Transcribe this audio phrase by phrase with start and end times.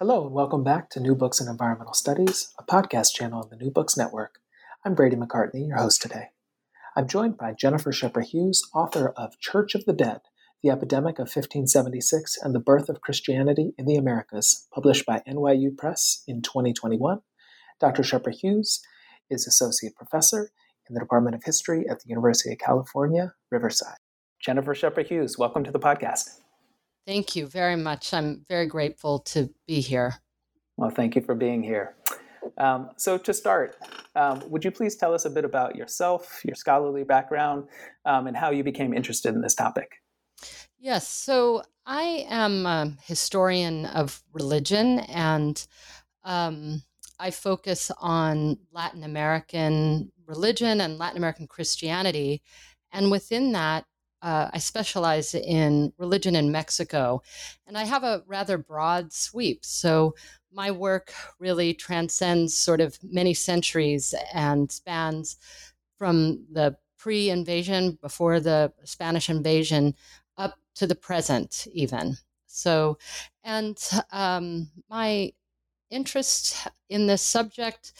[0.00, 3.56] Hello, and welcome back to New Books in Environmental Studies, a podcast channel on the
[3.56, 4.38] New Books Network.
[4.84, 6.26] I'm Brady McCartney, your host today.
[6.94, 10.20] I'm joined by Jennifer Scheper Hughes, author of Church of the Dead
[10.62, 15.76] The Epidemic of 1576 and the Birth of Christianity in the Americas, published by NYU
[15.76, 17.18] Press in 2021.
[17.80, 18.04] Dr.
[18.04, 18.80] Scheper Hughes
[19.28, 20.52] is Associate Professor
[20.88, 23.98] in the Department of History at the University of California, Riverside.
[24.40, 26.38] Jennifer Scheper Hughes, welcome to the podcast.
[27.08, 28.12] Thank you very much.
[28.12, 30.16] I'm very grateful to be here.
[30.76, 31.94] Well, thank you for being here.
[32.58, 33.78] Um, so, to start,
[34.14, 37.66] um, would you please tell us a bit about yourself, your scholarly background,
[38.04, 40.02] um, and how you became interested in this topic?
[40.78, 41.08] Yes.
[41.08, 45.66] So, I am a historian of religion, and
[46.24, 46.82] um,
[47.18, 52.42] I focus on Latin American religion and Latin American Christianity.
[52.92, 53.86] And within that,
[54.22, 57.22] uh, I specialize in religion in Mexico,
[57.66, 59.64] and I have a rather broad sweep.
[59.64, 60.14] So
[60.52, 65.36] my work really transcends sort of many centuries and spans
[65.98, 69.94] from the pre invasion, before the Spanish invasion,
[70.36, 72.16] up to the present, even.
[72.46, 72.98] So,
[73.44, 73.78] and
[74.10, 75.32] um, my
[75.90, 76.56] interest
[76.88, 77.92] in this subject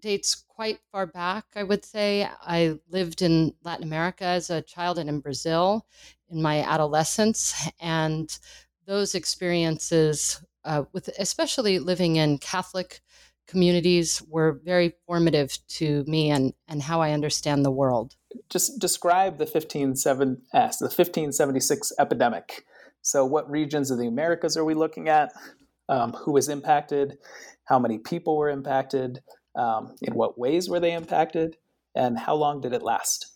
[0.00, 2.28] dates quite far back, I would say.
[2.42, 5.86] I lived in Latin America as a child and in Brazil
[6.30, 7.54] in my adolescence.
[7.80, 8.36] And
[8.86, 13.00] those experiences, uh, with especially living in Catholic
[13.46, 18.16] communities, were very formative to me and, and how I understand the world.
[18.48, 22.64] Just describe the 1576, the 1576 epidemic.
[23.02, 25.32] So, what regions of the Americas are we looking at?
[25.88, 27.18] Um, who was impacted?
[27.64, 29.22] How many people were impacted?
[29.54, 31.56] Um, in what ways were they impacted?
[31.94, 33.26] And how long did it last?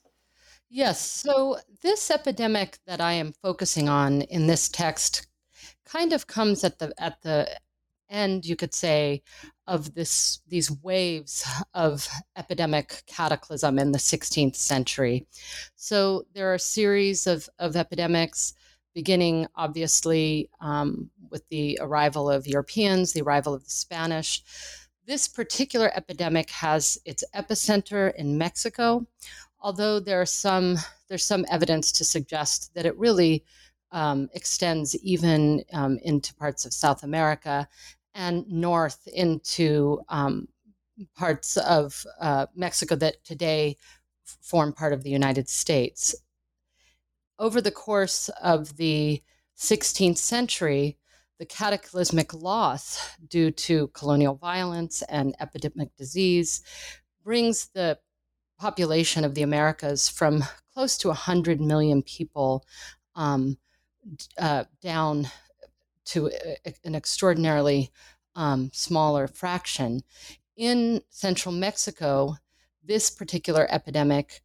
[0.71, 1.01] Yes.
[1.01, 5.27] So, this epidemic that I am focusing on in this text
[5.85, 7.49] kind of comes at the at the
[8.09, 9.23] end, you could say,
[9.67, 15.27] of this these waves of epidemic cataclysm in the 16th century.
[15.77, 18.55] So there are a series of, of epidemics,
[18.95, 24.43] beginning obviously um, with the arrival of Europeans, the arrival of the Spanish.
[25.07, 29.07] This particular epidemic has its epicenter in Mexico,
[29.61, 30.79] although there are some
[31.09, 33.45] there's some evidence to suggest that it really
[33.93, 37.69] um, extends even um, into parts of South America
[38.15, 40.49] and north into um,
[41.15, 43.77] parts of uh, Mexico that today
[44.41, 46.15] form part of the United States.
[47.39, 49.23] Over the course of the
[49.59, 50.97] 16th century,
[51.45, 56.63] the cataclysmic loss due to colonial violence and epidemic disease
[57.23, 57.99] brings the
[58.59, 60.43] population of the Americas from
[60.73, 62.65] close to 100 million people
[63.15, 63.59] um,
[64.39, 65.29] uh, down
[66.07, 66.31] to
[66.83, 67.91] an extraordinarily
[68.35, 70.03] um, smaller fraction.
[70.57, 72.37] In central Mexico,
[72.83, 74.41] this particular epidemic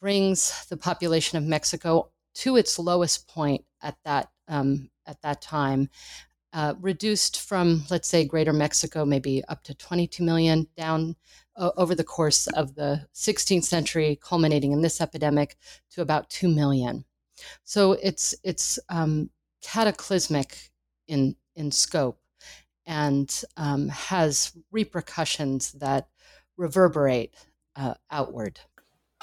[0.00, 5.90] brings the population of Mexico to its lowest point at that um, at that time,
[6.52, 11.16] uh, reduced from, let's say, Greater Mexico, maybe up to 22 million, down
[11.56, 15.56] uh, over the course of the 16th century, culminating in this epidemic,
[15.90, 17.04] to about 2 million.
[17.64, 19.30] So it's it's um,
[19.62, 20.70] cataclysmic
[21.08, 22.20] in in scope
[22.86, 26.08] and um, has repercussions that
[26.56, 27.34] reverberate
[27.76, 28.60] uh, outward.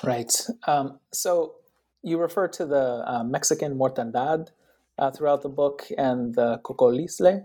[0.03, 0.31] Right.
[0.65, 1.55] Um, so
[2.03, 4.49] you refer to the uh, Mexican mortandad
[4.99, 7.43] uh, throughout the book and the cocoliztli.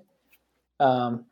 [0.80, 1.26] Um,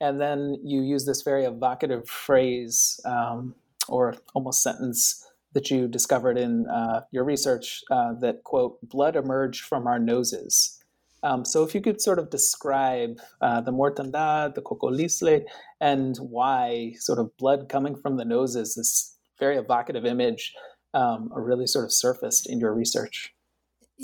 [0.00, 3.54] and then you use this very evocative phrase um,
[3.88, 9.64] or almost sentence that you discovered in uh, your research uh, that, quote, blood emerged
[9.64, 10.82] from our noses.
[11.22, 15.44] Um, so if you could sort of describe uh, the mortandad, the cocoliztli,
[15.80, 20.52] and why sort of blood coming from the noses, this very evocative image,
[20.94, 23.32] um, really sort of surfaced in your research.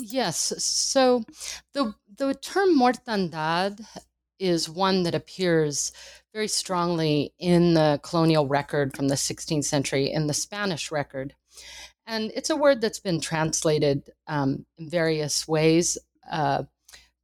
[0.01, 0.53] Yes.
[0.63, 1.23] So
[1.73, 3.85] the the term mortandad
[4.39, 5.91] is one that appears
[6.33, 11.35] very strongly in the colonial record from the 16th century, in the Spanish record.
[12.07, 15.97] And it's a word that's been translated um, in various ways
[16.31, 16.63] uh,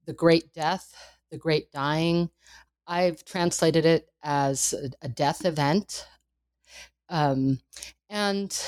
[0.06, 0.94] the great death,
[1.31, 2.30] the great dying.
[2.88, 6.06] I've translated it as a, death event.
[7.10, 7.60] Um,
[8.10, 8.60] and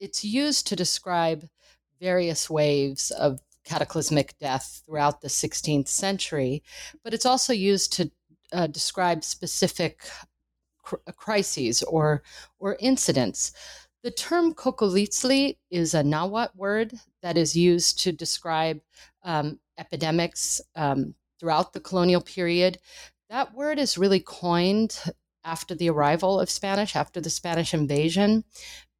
[0.00, 1.48] it's used to describe
[2.00, 6.62] various waves of cataclysmic death throughout the 16th century,
[7.04, 8.10] but it's also used to
[8.52, 10.08] uh, describe specific
[10.82, 12.22] cr- uh, crises or
[12.58, 13.52] or incidents.
[14.02, 18.80] The term cocoliztli is a Nahuatl word that is used to describe
[19.24, 22.78] um, epidemics um, throughout the colonial period.
[23.28, 24.96] That word is really coined
[25.44, 28.44] after the arrival of Spanish, after the Spanish invasion.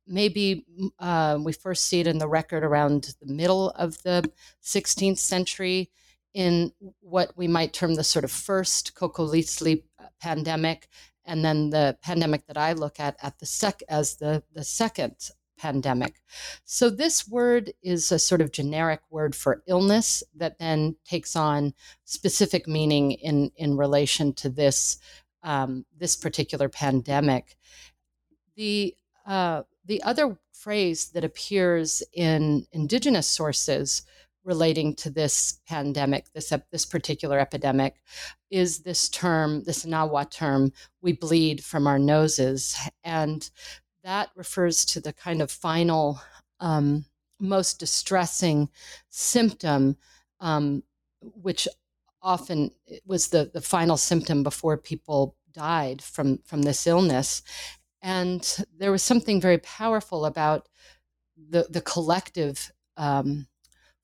[0.06, 0.64] Maybe
[0.99, 4.31] uh, we first see it in the record around the middle of the
[4.62, 5.91] 16th century
[6.35, 9.82] in what we might term the sort of first cocoliztli
[10.20, 10.88] pandemic,
[11.25, 15.31] and then the pandemic that I look at at the sec as the the second
[15.56, 16.20] pandemic.
[16.64, 21.73] So this word is a sort of generic word for illness that then takes on
[22.05, 24.99] specific meaning in in relation to this
[25.43, 27.56] um, this particular pandemic.
[28.56, 28.94] The
[29.26, 34.03] uh, the other phrase that appears in indigenous sources
[34.44, 37.97] relating to this pandemic, this this particular epidemic,
[38.50, 43.50] is this term, this Nahua term, "we bleed from our noses," and
[44.05, 46.21] that refers to the kind of final,
[46.61, 47.06] um,
[47.41, 48.71] most distressing
[49.09, 49.97] symptom,
[50.41, 50.85] um,
[51.21, 51.67] which
[52.23, 52.71] often
[53.05, 57.43] was the the final symptom before people died from from this illness,
[58.03, 60.69] and there was something very powerful about
[61.37, 62.73] the the collective.
[62.97, 63.49] Um,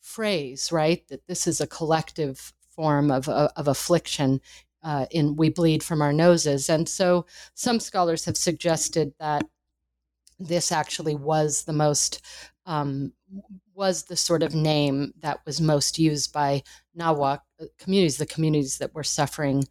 [0.03, 1.07] phrase, right?
[1.09, 4.41] That this is a collective form of, of, of affliction
[4.83, 6.69] uh, in we bleed from our noses.
[6.69, 9.45] And so some scholars have suggested that
[10.39, 12.21] this actually was the most
[12.67, 13.13] um,
[13.75, 16.63] was the sort of name that was most used by
[16.97, 19.65] Nahua uh, communities, the communities that were suffering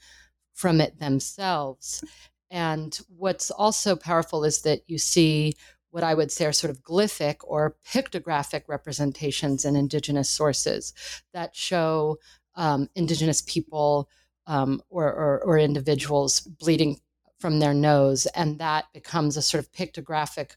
[0.53, 2.03] from it themselves.
[2.51, 5.53] And what's also powerful is that you see
[5.89, 10.93] what I would say are sort of glyphic or pictographic representations in indigenous sources
[11.33, 12.17] that show
[12.55, 14.09] um, indigenous people
[14.47, 16.99] um, or, or, or, individuals bleeding
[17.39, 20.51] from their nose, and that becomes a sort of pictographic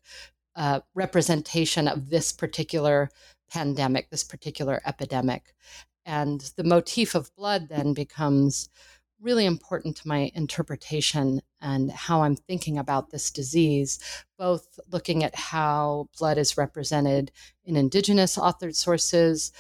[0.57, 3.11] uh, representation of this particular
[3.51, 5.55] pandemic, this particular epidemic.
[6.07, 8.69] And the motif of blood then becomes
[9.25, 13.99] really important to my interpretation and how I'm thinking about this disease,
[14.39, 17.33] both looking at how blood is represented
[17.65, 19.51] in indigenous authored sources,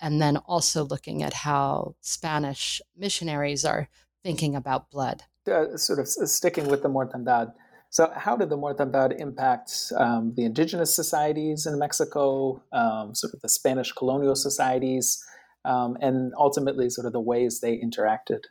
[0.00, 3.88] and then also looking at how Spanish missionaries are
[4.22, 5.24] thinking about blood.
[5.50, 7.52] Uh, sort of sticking with the mortandad.
[7.90, 13.40] So, how did the mortandad impact um, the indigenous societies in Mexico, um, sort of
[13.40, 15.24] the Spanish colonial societies,
[15.64, 18.42] um, and ultimately sort of the ways they interacted?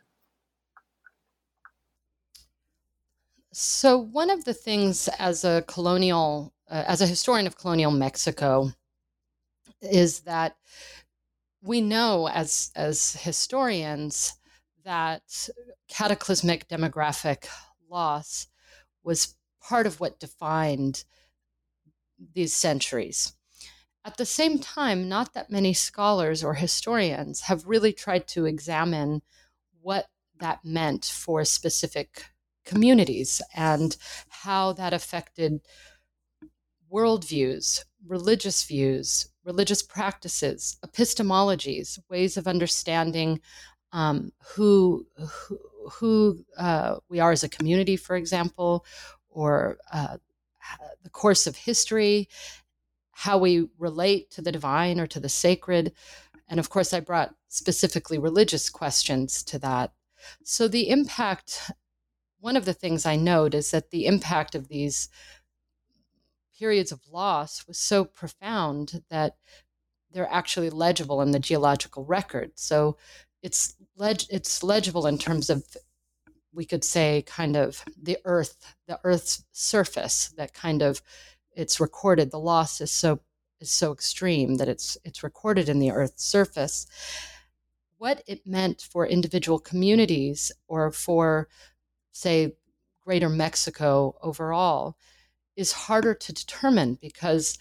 [3.60, 8.70] So, one of the things as a colonial, uh, as a historian of colonial Mexico,
[9.82, 10.56] is that
[11.60, 14.34] we know as as historians
[14.84, 15.48] that
[15.88, 17.48] cataclysmic demographic
[17.90, 18.46] loss
[19.02, 21.02] was part of what defined
[22.32, 23.34] these centuries.
[24.04, 29.20] At the same time, not that many scholars or historians have really tried to examine
[29.80, 30.06] what
[30.38, 32.26] that meant for specific
[32.68, 33.96] communities and
[34.28, 35.60] how that affected
[36.92, 43.40] worldviews, religious views, religious practices, epistemologies, ways of understanding
[43.92, 45.58] um, who who,
[45.90, 48.84] who uh, we are as a community, for example,
[49.30, 50.18] or uh,
[51.02, 52.28] the course of history,
[53.12, 55.92] how we relate to the divine or to the sacred.
[56.48, 59.92] And of course, I brought specifically religious questions to that.
[60.44, 61.70] So the impact,
[62.40, 65.08] one of the things I note is that the impact of these
[66.58, 69.36] periods of loss was so profound that
[70.12, 72.52] they're actually legible in the geological record.
[72.54, 72.96] So
[73.42, 75.64] it's leg- it's legible in terms of
[76.52, 81.02] we could say kind of the earth the earth's surface that kind of
[81.54, 83.20] it's recorded the loss is so
[83.60, 86.86] is so extreme that it's it's recorded in the earth's surface
[87.98, 91.48] what it meant for individual communities or for
[92.18, 92.52] say
[93.04, 94.96] greater mexico overall
[95.56, 97.58] is harder to determine because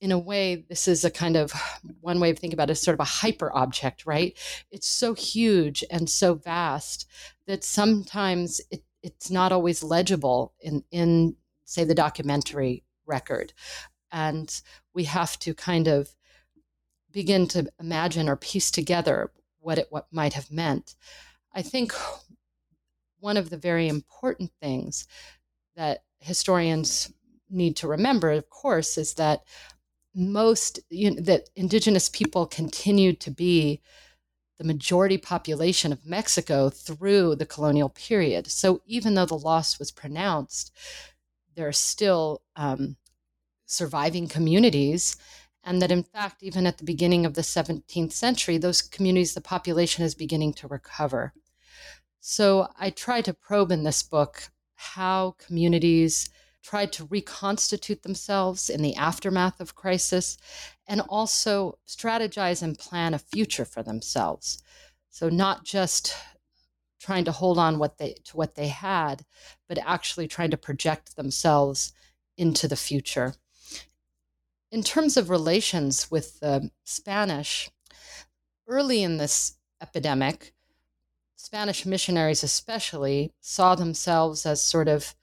[0.00, 1.52] in a way, this is a kind of
[2.00, 4.36] one way of thinking about it sort of a hyper object, right?
[4.70, 7.06] It's so huge and so vast
[7.46, 13.52] that sometimes it, it's not always legible in, in, say, the documentary record.
[14.10, 14.60] And
[14.94, 16.14] we have to kind of
[17.10, 20.94] begin to imagine or piece together what it what might have meant.
[21.52, 21.92] I think
[23.20, 25.06] one of the very important things
[25.76, 27.12] that historians
[27.50, 29.44] need to remember, of course, is that
[30.14, 33.80] most you know, that indigenous people continued to be
[34.58, 38.48] the majority population of Mexico through the colonial period.
[38.48, 40.74] So even though the loss was pronounced,
[41.54, 42.96] there are still um,
[43.66, 45.16] surviving communities.
[45.62, 49.40] And that in fact, even at the beginning of the 17th century, those communities, the
[49.40, 51.32] population is beginning to recover.
[52.30, 56.28] So I try to probe in this book how communities
[56.62, 60.36] tried to reconstitute themselves in the aftermath of crisis
[60.86, 64.62] and also strategize and plan a future for themselves.
[65.08, 66.14] So not just
[67.00, 69.24] trying to hold on what they to what they had,
[69.66, 71.94] but actually trying to project themselves
[72.36, 73.36] into the future.
[74.70, 77.70] In terms of relations with the Spanish,
[78.66, 80.52] early in this epidemic,
[81.48, 85.14] Spanish missionaries especially saw themselves as sort of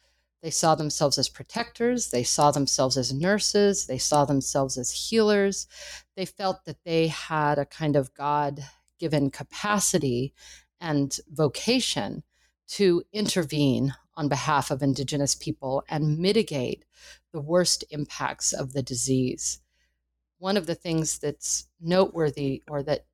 [0.42, 5.68] they saw themselves as protectors, they saw themselves as nurses, they saw themselves as healers.
[6.16, 8.66] They felt that they had a kind of God
[8.98, 10.34] given capacity
[10.82, 12.24] and vocation
[12.70, 16.86] to intervene on behalf of Indigenous people and mitigate
[17.34, 19.60] the worst impacts of the disease.
[20.40, 23.06] One of the things that's noteworthy or that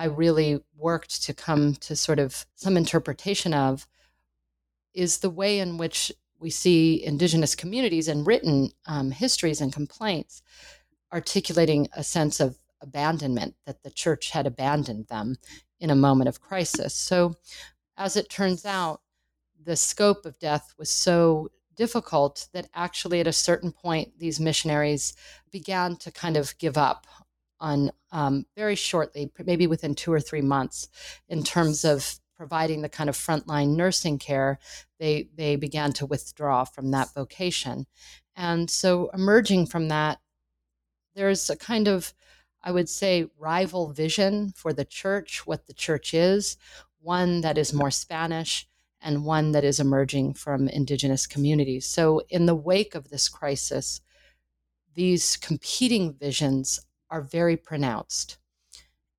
[0.00, 3.86] I really worked to come to sort of some interpretation of
[4.94, 10.40] is the way in which we see indigenous communities and written um, histories and complaints
[11.12, 15.36] articulating a sense of abandonment that the church had abandoned them
[15.80, 16.94] in a moment of crisis.
[16.94, 17.34] So,
[17.98, 19.02] as it turns out,
[19.62, 25.14] the scope of death was so difficult that actually, at a certain point, these missionaries
[25.50, 27.06] began to kind of give up
[27.60, 30.88] on um, very shortly, maybe within two or three months,
[31.28, 34.58] in terms of providing the kind of frontline nursing care,
[34.98, 37.86] they they began to withdraw from that vocation.
[38.34, 40.20] And so emerging from that,
[41.14, 42.14] there's a kind of,
[42.62, 46.56] I would say, rival vision for the church, what the church is,
[47.00, 48.66] one that is more Spanish
[49.02, 51.86] and one that is emerging from indigenous communities.
[51.86, 54.00] So in the wake of this crisis,
[54.94, 58.38] these competing visions are very pronounced.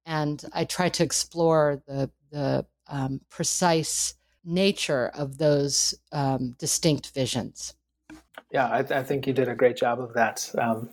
[0.05, 7.75] And I try to explore the, the um, precise nature of those um, distinct visions.
[8.51, 10.49] Yeah, I, I, think you did a great job of that.
[10.59, 10.89] Um,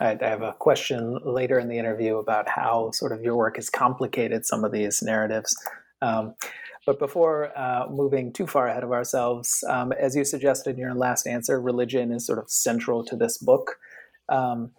[0.00, 3.56] I, I, have a question later in the interview about how sort of your work
[3.56, 5.54] has complicated some of these narratives.
[6.02, 6.34] Um,
[6.86, 10.94] but before uh, moving too far ahead of ourselves, um, as you suggested in your
[10.94, 13.76] last answer, religion is sort of central to this book.
[14.28, 14.70] Um,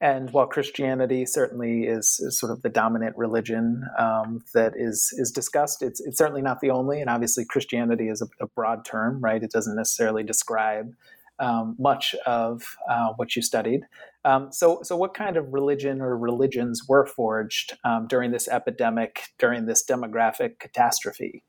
[0.00, 5.30] and while Christianity certainly is, is, sort of the dominant religion um, that is is
[5.30, 7.00] discussed, it's it's certainly not the only.
[7.00, 9.42] And obviously, Christianity is a, a broad term, right?
[9.42, 10.92] It doesn't necessarily describe
[11.38, 13.82] um, much of uh, what you studied.
[14.24, 19.22] Um, so, so what kind of religion or religions were forged um, during this epidemic,
[19.38, 21.42] during this demographic catastrophe?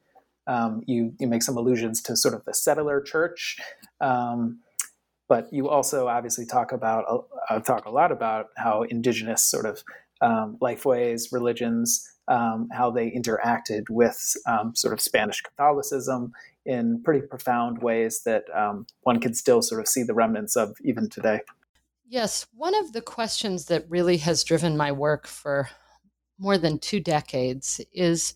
[0.46, 3.58] Um, you you make some allusions to sort of the settler church.
[4.00, 4.60] Um,
[5.28, 9.84] but you also obviously talk about uh, talk a lot about how indigenous sort of
[10.22, 16.32] um, lifeways, religions, um, how they interacted with um, sort of Spanish Catholicism
[16.66, 20.76] in pretty profound ways that um, one can still sort of see the remnants of
[20.84, 21.40] even today.
[22.10, 25.70] Yes, one of the questions that really has driven my work for
[26.40, 28.34] more than two decades is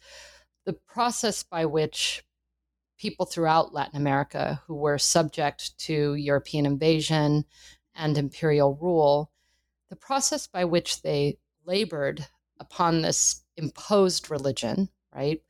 [0.65, 2.23] the process by which
[3.01, 7.43] people throughout Latin America who were subject to European invasion
[7.95, 9.31] and imperial rule,
[9.89, 12.27] the process by which they labored
[12.59, 15.41] upon this imposed religion, right?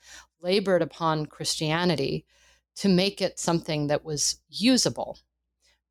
[0.42, 2.26] Labored upon Christianity
[2.76, 5.20] to make it something that was usable,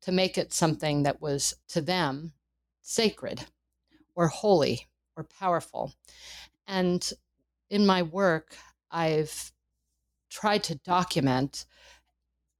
[0.01, 2.33] to make it something that was to them
[2.81, 3.45] sacred
[4.15, 5.93] or holy or powerful.
[6.65, 7.07] And
[7.69, 8.55] in my work,
[8.89, 9.51] I've
[10.31, 11.65] tried to document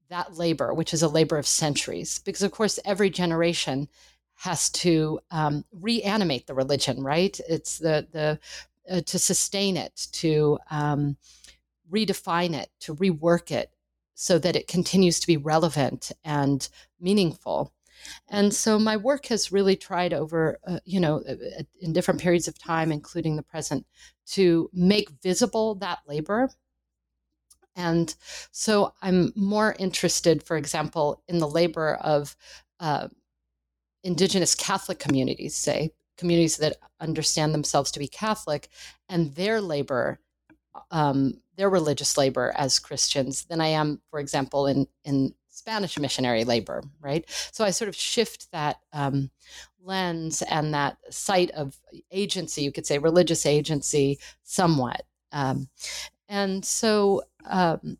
[0.09, 3.87] that labor, which is a labor of centuries, because of course, every generation
[4.35, 7.39] has to um, reanimate the religion, right?
[7.47, 8.39] It's the the
[8.89, 11.15] uh, to sustain it, to um,
[11.89, 13.71] redefine it, to rework it,
[14.13, 16.67] so that it continues to be relevant and
[16.99, 17.71] meaningful.
[18.27, 22.19] And so my work has really tried over, uh, you know, uh, uh, in different
[22.19, 23.85] periods of time, including the present,
[24.27, 26.49] to make visible that labor.
[27.75, 28.13] And
[28.51, 32.35] so I'm more interested, for example, in the labor of
[32.79, 33.07] uh,
[34.03, 38.69] indigenous Catholic communities, say, communities that understand themselves to be Catholic,
[39.09, 40.19] and their labor,
[40.91, 46.43] um, their religious labor as Christians, than I am, for example, in, in Spanish missionary
[46.43, 47.25] labor, right?
[47.51, 49.29] So I sort of shift that um,
[49.83, 51.79] lens and that site of
[52.11, 55.03] agency, you could say religious agency, somewhat.
[55.31, 55.69] Um,
[56.31, 57.97] and so um,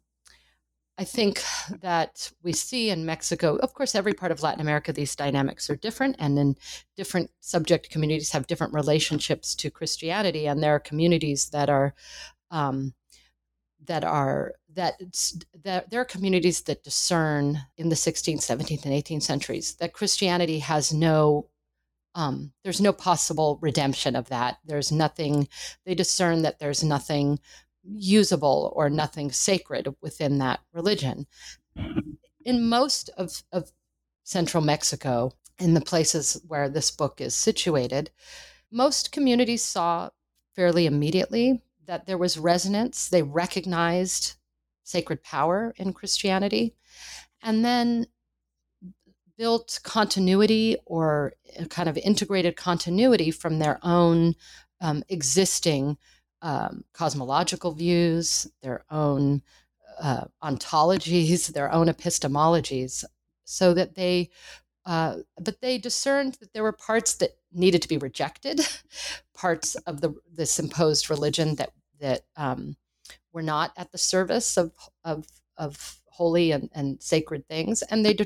[0.98, 1.44] I think
[1.82, 5.76] that we see in Mexico, of course, every part of Latin America, these dynamics are
[5.76, 6.56] different, and then
[6.96, 11.94] different subject communities have different relationships to Christianity, and there are communities that are
[12.52, 12.94] um,
[13.86, 14.94] that are that
[15.66, 20.60] that there are communities that discern in the 16th 17th and 18th centuries that christianity
[20.60, 21.50] has no
[22.16, 24.58] um, there's no possible redemption of that.
[24.66, 25.48] There's nothing
[25.86, 27.40] they discern that there's nothing
[27.84, 31.26] usable or nothing sacred within that religion
[32.46, 33.72] in most of, of
[34.24, 38.12] central mexico in the places where this book is situated
[38.72, 40.10] most communities saw
[40.56, 43.10] fairly immediately that there was resonance.
[43.10, 44.36] They recognized
[44.84, 46.76] sacred power in Christianity
[47.42, 48.08] and then
[49.38, 51.34] built continuity or
[51.70, 54.36] kind of integrated continuity from their own
[54.80, 55.98] um, existing
[56.42, 59.42] um, cosmological views, their own
[60.02, 63.04] uh, ontologies, their own epistemologies,
[63.44, 64.30] so that they,
[64.86, 68.62] uh, but they discerned that there were parts that needed to be rejected,
[69.34, 72.76] parts of the this imposed religion that that um,
[73.32, 74.72] were not at the service of
[75.04, 75.26] of
[75.58, 78.18] of holy and, and sacred things, and they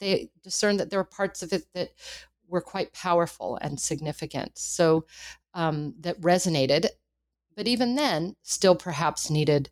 [0.00, 1.90] they discerned that there were parts of it that
[2.48, 5.04] were quite powerful and significant, so
[5.54, 6.86] um, that resonated,
[7.56, 9.70] but even then, still perhaps needed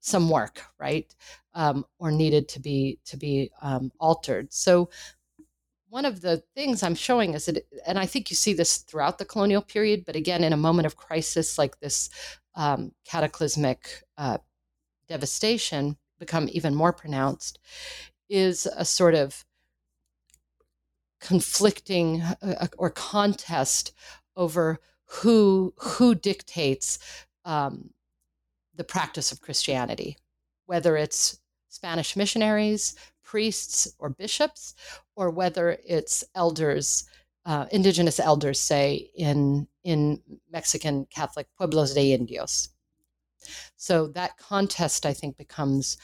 [0.00, 1.14] some work, right,
[1.54, 4.52] um, or needed to be to be um, altered.
[4.52, 4.90] So
[5.90, 9.18] one of the things I'm showing is that, and I think you see this throughout
[9.18, 12.08] the colonial period, but again, in a moment of crisis like this
[12.54, 14.38] um, cataclysmic uh,
[15.08, 17.58] devastation become even more pronounced,
[18.28, 19.44] is a sort of
[21.20, 23.92] conflicting uh, or contest
[24.36, 24.78] over
[25.10, 26.98] who who dictates
[27.44, 27.90] um,
[28.76, 30.16] the practice of Christianity,
[30.66, 32.94] whether it's Spanish missionaries,
[33.24, 34.74] priests or bishops,
[35.16, 37.04] or whether it's elders,
[37.44, 42.68] uh, indigenous elders, say in in Mexican Catholic pueblos de indios.
[43.76, 45.96] So that contest, I think, becomes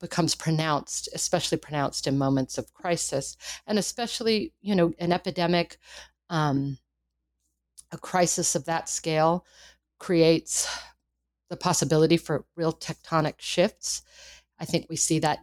[0.00, 5.78] becomes pronounced, especially pronounced in moments of crisis, and especially you know an epidemic,
[6.30, 6.78] um,
[7.94, 9.46] a crisis of that scale
[9.98, 10.68] creates
[11.48, 14.02] the possibility for real tectonic shifts.
[14.58, 15.38] I think we see that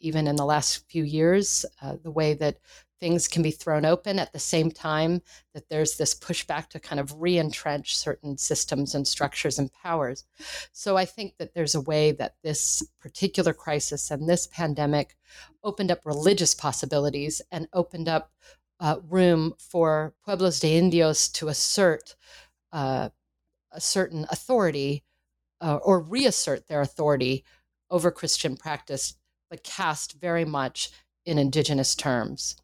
[0.00, 2.58] even in the last few years, uh, the way that
[3.00, 5.22] things can be thrown open at the same time
[5.54, 10.24] that there's this pushback to kind of re-entrench certain systems and structures and powers.
[10.72, 15.16] So I think that there's a way that this particular crisis and this pandemic
[15.64, 18.30] opened up religious possibilities and opened up
[18.80, 22.16] uh, room for pueblos de indios to assert
[22.72, 23.10] uh,
[23.72, 25.04] a certain authority
[25.60, 27.44] uh, or reassert their authority
[27.90, 29.14] over Christian practice
[29.50, 30.90] but cast very much
[31.26, 32.56] in indigenous terms.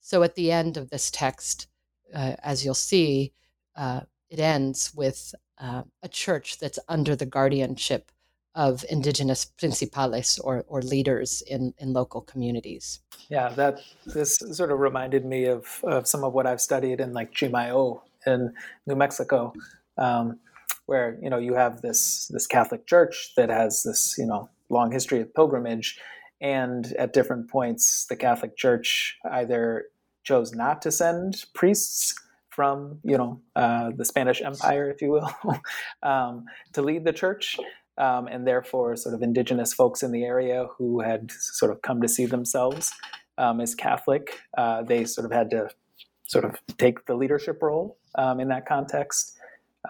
[0.00, 1.68] So at the end of this text,
[2.12, 3.32] uh, as you'll see,
[3.76, 8.10] uh, it ends with uh, a church that's under the guardianship
[8.54, 13.00] of indigenous principales or, or leaders in, in local communities.
[13.28, 17.12] Yeah, that this sort of reminded me of, of some of what I've studied in
[17.12, 18.52] like Chimayo in
[18.86, 19.52] New Mexico,
[19.98, 20.38] um,
[20.86, 24.90] where you know you have this this Catholic Church that has this you know long
[24.90, 25.98] history of pilgrimage,
[26.40, 29.86] and at different points, the Catholic Church either
[30.24, 32.14] chose not to send priests
[32.48, 35.30] from you know uh, the Spanish Empire, if you will,
[36.02, 37.56] um, to lead the church.
[38.00, 42.00] Um, and therefore, sort of indigenous folks in the area who had sort of come
[42.00, 42.92] to see themselves
[43.36, 45.68] um, as Catholic, uh, they sort of had to
[46.26, 49.36] sort of take the leadership role um, in that context.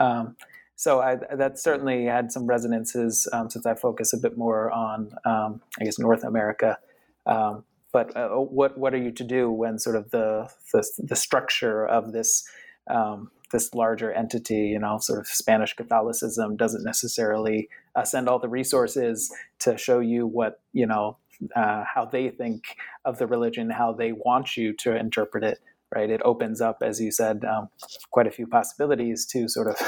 [0.01, 0.37] Um,
[0.75, 5.12] so I, that certainly had some resonances um, since I focus a bit more on,
[5.25, 6.79] I guess, North America.
[7.92, 11.87] But uh, what what are you to do when sort of the the, the structure
[11.87, 12.44] of this
[12.88, 18.39] um, this larger entity, you know, sort of Spanish Catholicism doesn't necessarily uh, send all
[18.39, 21.17] the resources to show you what you know
[21.57, 25.61] uh, how they think of the religion, how they want you to interpret it
[25.95, 26.11] right?
[26.11, 27.69] It opens up, as you said, um,
[28.11, 29.81] quite a few possibilities to sort of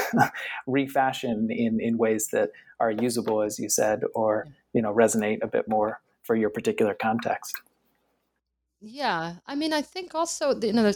[0.67, 5.47] refashion in, in ways that are usable, as you said, or you know resonate a
[5.47, 7.61] bit more for your particular context.
[8.81, 10.93] Yeah, I mean, I think also you know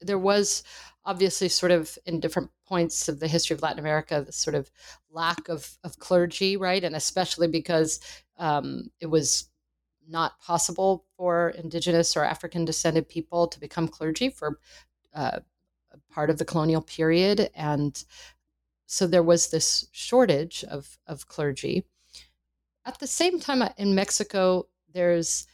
[0.00, 0.62] there was
[1.06, 4.70] obviously sort of in different points of the history of Latin America the sort of
[5.10, 8.00] lack of of clergy, right, and especially because
[8.38, 9.48] um, it was
[10.08, 14.58] not possible for indigenous or African descended people to become clergy for
[15.14, 15.40] uh,
[16.10, 17.50] part of the colonial period.
[17.54, 18.02] And
[18.86, 21.84] so there was this shortage of, of clergy.
[22.84, 25.46] At the same time, uh, in Mexico, there's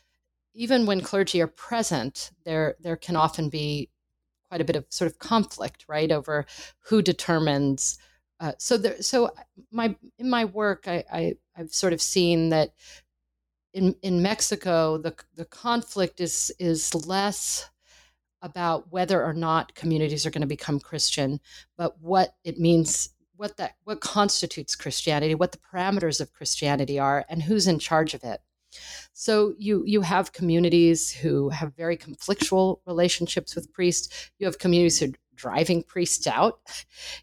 [0.54, 3.88] even when clergy are present, there there can often be
[4.52, 6.44] quite a bit of sort of conflict, right, over
[6.80, 7.96] who determines.
[8.38, 9.30] Uh, so there, so
[9.70, 12.74] my in my work, I, I I've sort of seen that
[13.72, 17.70] in in Mexico, the the conflict is is less
[18.42, 21.40] about whether or not communities are going to become Christian,
[21.78, 27.24] but what it means, what that what constitutes Christianity, what the parameters of Christianity are,
[27.30, 28.42] and who's in charge of it.
[29.12, 34.30] So you you have communities who have very conflictual relationships with priests.
[34.38, 36.60] You have communities who are driving priests out.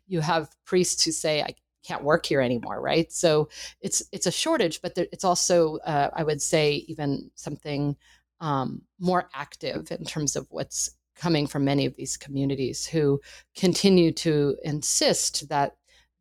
[0.08, 3.12] You have priests who say, "I can't work here anymore, right?
[3.12, 3.50] So
[3.82, 7.96] it's it's a shortage, but there, it's also uh, I would say even something
[8.40, 13.20] um, more active in terms of what's coming from many of these communities who
[13.56, 15.76] continue to insist that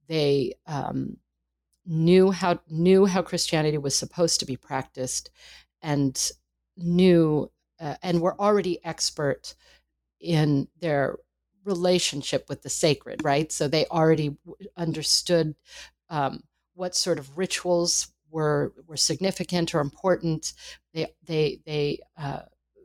[0.09, 1.17] they um,
[1.89, 5.31] knew how knew how Christianity was supposed to be practiced
[5.83, 6.31] and
[6.77, 9.55] knew uh, and were already expert
[10.21, 11.17] in their
[11.65, 13.51] relationship with the sacred, right?
[13.51, 14.37] So they already
[14.77, 15.55] understood
[16.11, 16.43] um,
[16.75, 20.53] what sort of rituals were were significant or important.
[20.93, 22.43] They they they uh,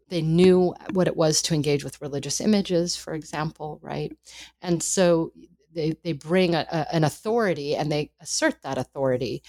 [0.10, 4.16] they knew what it was to engage with religious images, for example, right?
[4.62, 5.32] And so
[5.74, 9.44] they they bring a, a, an authority and they assert that authority,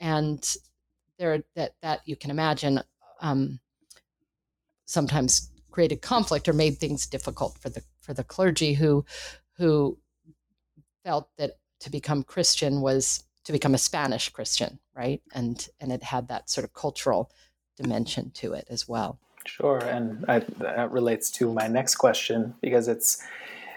[0.00, 0.56] and
[1.18, 2.80] there that that you can imagine
[3.20, 3.60] um,
[4.84, 9.04] sometimes created conflict or made things difficult for the for the clergy who
[9.58, 9.98] who
[11.04, 15.22] felt that to become Christian was to become a Spanish Christian, right?
[15.34, 17.30] And and it had that sort of cultural
[17.76, 19.18] dimension to it as well.
[19.46, 23.22] Sure, and I, that relates to my next question because it's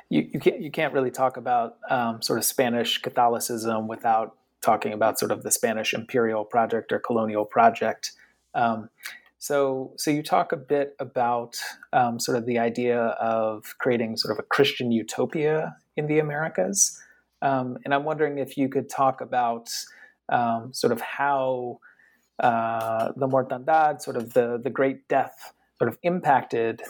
[0.10, 4.92] you, you can't you can't really talk about um, sort of Spanish Catholicism without talking
[4.92, 8.12] about sort of the Spanish imperial project or colonial project.
[8.54, 8.90] Um,
[9.38, 11.56] so, so you talk a bit about
[11.94, 17.02] um, sort of the idea of creating sort of a Christian utopia in the Americas,
[17.42, 19.70] um, and I'm wondering if you could talk about
[20.28, 21.80] um, sort of how
[22.40, 26.82] uh, the Mortandad, sort of the the Great Death, sort of impacted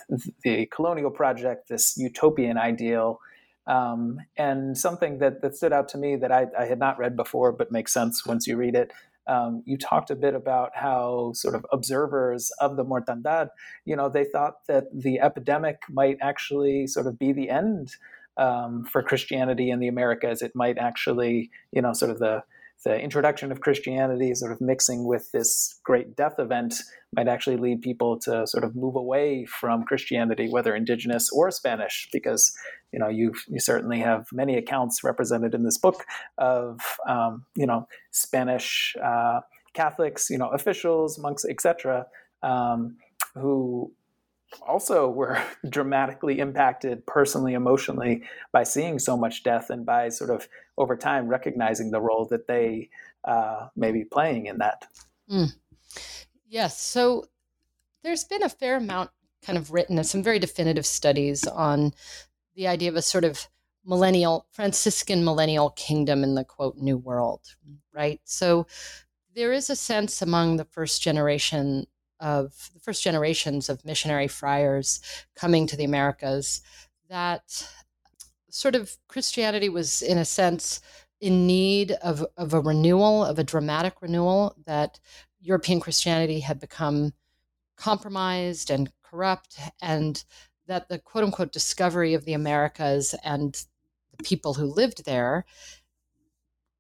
[0.44, 3.20] the colonial project, this utopian ideal.
[3.68, 7.16] Um, and something that, that stood out to me that I, I, had not read
[7.16, 8.92] before, but makes sense once you read it,
[9.28, 13.50] um, you talked a bit about how sort of observers of the mortandad,
[13.86, 17.96] you know, they thought that the epidemic might actually sort of be the end
[18.38, 20.42] um, for Christianity in the Americas.
[20.42, 22.44] It might actually, you know, sort of the
[22.86, 26.76] the introduction of Christianity sort of mixing with this great death event
[27.14, 32.08] might actually lead people to sort of move away from Christianity, whether indigenous or Spanish,
[32.14, 32.54] because
[32.94, 36.06] you know you you certainly have many accounts represented in this book
[36.38, 39.42] of um, you know Spanish uh,
[39.74, 42.06] Catholics, you know officials, monks, etc.,
[42.44, 42.96] um,
[43.36, 43.92] who
[44.68, 50.48] also were dramatically impacted personally, emotionally by seeing so much death and by sort of
[50.80, 52.90] over time recognizing the role that they
[53.26, 54.88] uh, may be playing in that.
[55.30, 55.54] Mm.
[56.48, 56.82] Yes.
[56.82, 57.26] So
[58.02, 59.12] there's been a fair amount
[59.46, 61.94] kind of written and some very definitive studies on
[62.56, 63.48] the idea of a sort of
[63.86, 67.56] millennial Franciscan millennial kingdom in the quote new world,
[67.94, 68.20] right?
[68.24, 68.68] So
[69.36, 71.88] there is a sense among the first generation
[72.20, 75.00] of the first generations of missionary friars
[75.36, 76.62] coming to the Americas
[77.10, 77.68] that
[78.60, 80.82] sort of Christianity was, in a sense,
[81.22, 85.00] in need of, of a renewal, of a dramatic renewal, that
[85.40, 87.14] European Christianity had become
[87.78, 90.26] compromised and corrupt, and
[90.68, 93.66] that the quote unquote discovery of the Americas and
[94.12, 95.46] the people who lived there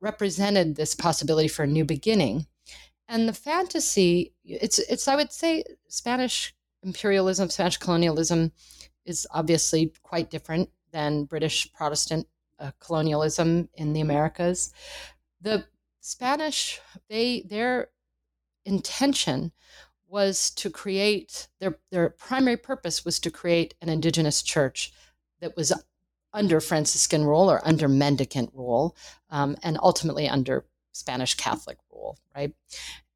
[0.01, 2.45] represented this possibility for a new beginning.
[3.07, 8.51] And the fantasy, it's it's I would say Spanish imperialism, Spanish colonialism
[9.05, 12.28] is obviously quite different than British Protestant
[12.60, 14.73] uh, colonialism in the Americas.
[15.41, 15.65] The
[16.02, 17.89] Spanish, they their
[18.65, 19.52] intention
[20.08, 24.91] was to create their their primary purpose was to create an indigenous church
[25.39, 25.71] that was
[26.34, 28.95] under Franciscan rule or under Mendicant rule,
[29.30, 32.54] um, and ultimately under Spanish Catholic rule, right?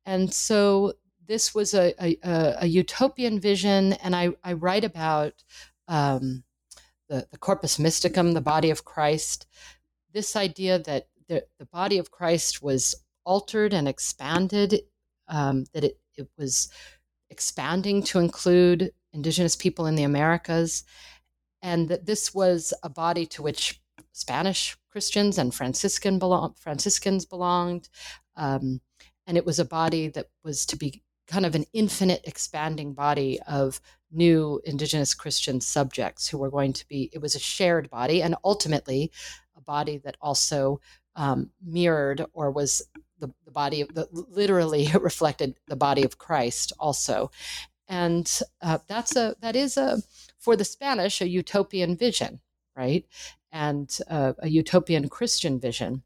[0.05, 0.93] And so
[1.27, 2.17] this was a, a,
[2.61, 5.43] a utopian vision, and I, I write about
[5.87, 6.43] um,
[7.09, 9.47] the, the corpus mysticum, the body of Christ,
[10.13, 14.81] this idea that the, the body of Christ was altered and expanded,
[15.27, 16.69] um, that it, it was
[17.29, 20.83] expanding to include indigenous people in the Americas,
[21.61, 26.19] and that this was a body to which Spanish Christians and Franciscan
[26.57, 27.89] Franciscans belonged.
[28.35, 28.81] Um,
[29.25, 33.39] and it was a body that was to be kind of an infinite expanding body
[33.47, 33.79] of
[34.11, 38.35] new indigenous christian subjects who were going to be it was a shared body and
[38.43, 39.11] ultimately
[39.57, 40.79] a body that also
[41.15, 42.81] um, mirrored or was
[43.19, 47.29] the, the body of the literally reflected the body of christ also.
[47.87, 50.01] And uh, that's a that is a
[50.39, 52.39] for the spanish a utopian vision
[52.75, 53.05] right?
[53.51, 56.03] And uh, a utopian christian vision.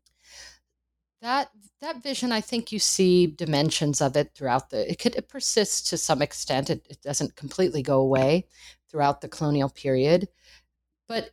[1.21, 1.49] That
[1.81, 5.89] that vision i think you see dimensions of it throughout the it could it persists
[5.89, 8.45] to some extent it, it doesn't completely go away
[8.89, 10.27] throughout the colonial period
[11.07, 11.31] but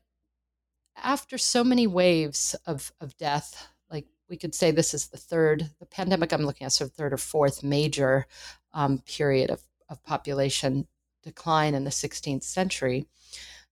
[0.97, 5.71] after so many waves of of death like we could say this is the third
[5.81, 8.27] the pandemic i'm looking at sort of third or fourth major
[8.73, 10.87] um, period of, of population
[11.23, 13.07] decline in the 16th century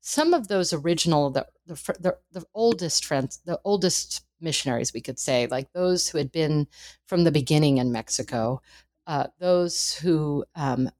[0.00, 5.18] some of those original the the, the, the oldest friends the oldest missionaries, we could
[5.18, 6.66] say, like those who had been
[7.06, 8.60] from the beginning in Mexico,
[9.06, 10.90] uh, those who um,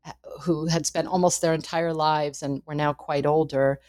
[0.42, 3.81] who had spent almost their entire lives and were now quite older.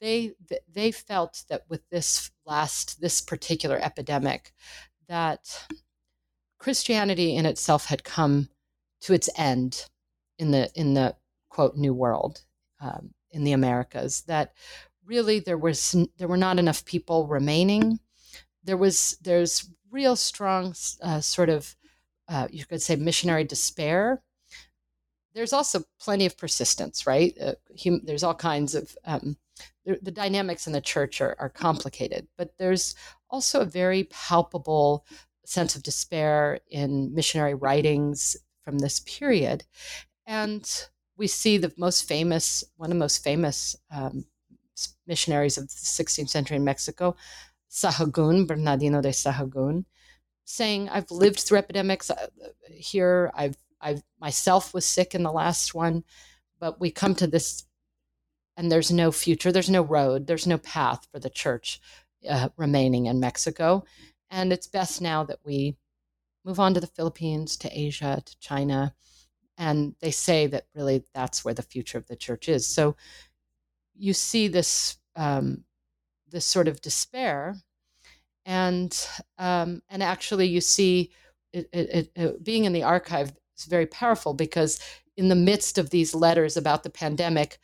[0.00, 0.32] They
[0.72, 4.52] they felt that with this last this particular epidemic,
[5.08, 5.66] that
[6.58, 8.48] Christianity in itself had come
[9.02, 9.86] to its end
[10.38, 11.16] in the in the
[11.48, 12.42] quote New World
[12.80, 14.22] um, in the Americas.
[14.22, 14.52] That
[15.04, 17.98] really there was there were not enough people remaining
[18.64, 21.76] there was there's real strong uh, sort of
[22.28, 24.22] uh, you could say missionary despair.
[25.34, 27.36] There's also plenty of persistence, right?
[27.40, 29.36] Uh, hum, there's all kinds of um,
[29.84, 32.94] the, the, dynamics in the church are, are complicated, but there's
[33.30, 35.06] also a very palpable
[35.44, 39.64] sense of despair in missionary writings from this period,
[40.26, 44.24] and we see the most famous, one of the most famous um,
[45.06, 47.16] missionaries of the 16th century in Mexico,
[47.72, 49.86] Sahagun, Bernardino de Sahagun,
[50.44, 52.26] saying, I've lived through epidemics uh,
[52.70, 53.30] here.
[53.34, 56.04] I've, I've myself was sick in the last one,
[56.60, 57.64] but we come to this
[58.56, 61.80] and there's no future, there's no road, there's no path for the church
[62.28, 63.84] uh, remaining in Mexico.
[64.30, 65.76] And it's best now that we
[66.44, 68.94] move on to the Philippines, to Asia, to China.
[69.56, 72.66] And they say that really that's where the future of the church is.
[72.66, 72.96] So
[73.96, 75.64] you see this um,
[76.32, 77.56] this sort of despair,
[78.44, 79.06] and
[79.38, 81.10] um, and actually you see
[81.52, 84.80] it, it, it, being in the archive is very powerful because
[85.16, 87.58] in the midst of these letters about the pandemic,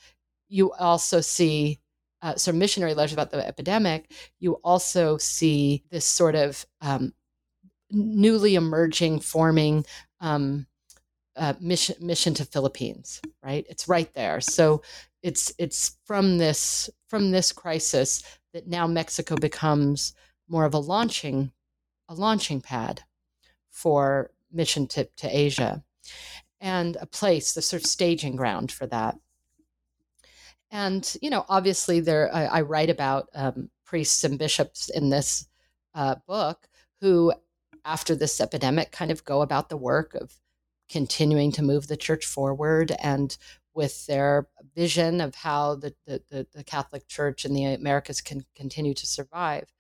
[0.48, 1.81] you also see
[2.22, 4.11] uh, sort of missionary letters about the epidemic.
[4.38, 7.12] You also see this sort of um,
[7.90, 9.87] newly emerging, forming
[10.20, 10.66] um,
[11.37, 13.20] uh, mission mission to Philippines.
[13.42, 14.40] Right, it's right there.
[14.40, 14.83] So
[15.22, 20.14] it's it's from this from this crisis that now Mexico becomes
[20.48, 21.52] more of a launching
[22.08, 23.02] a launching pad
[23.70, 25.84] for mission to, to Asia
[26.60, 29.16] and a place, the sort of staging ground for that.
[30.70, 35.46] And, you know, obviously there I, I write about um, priests and bishops in this
[35.94, 36.68] uh, book
[37.00, 37.32] who,
[37.84, 40.34] after this epidemic, kind of go about the work of
[40.90, 43.36] continuing to move the church forward and
[43.78, 48.92] with their vision of how the, the, the, Catholic Church in the Americas can continue
[48.92, 49.72] to survive.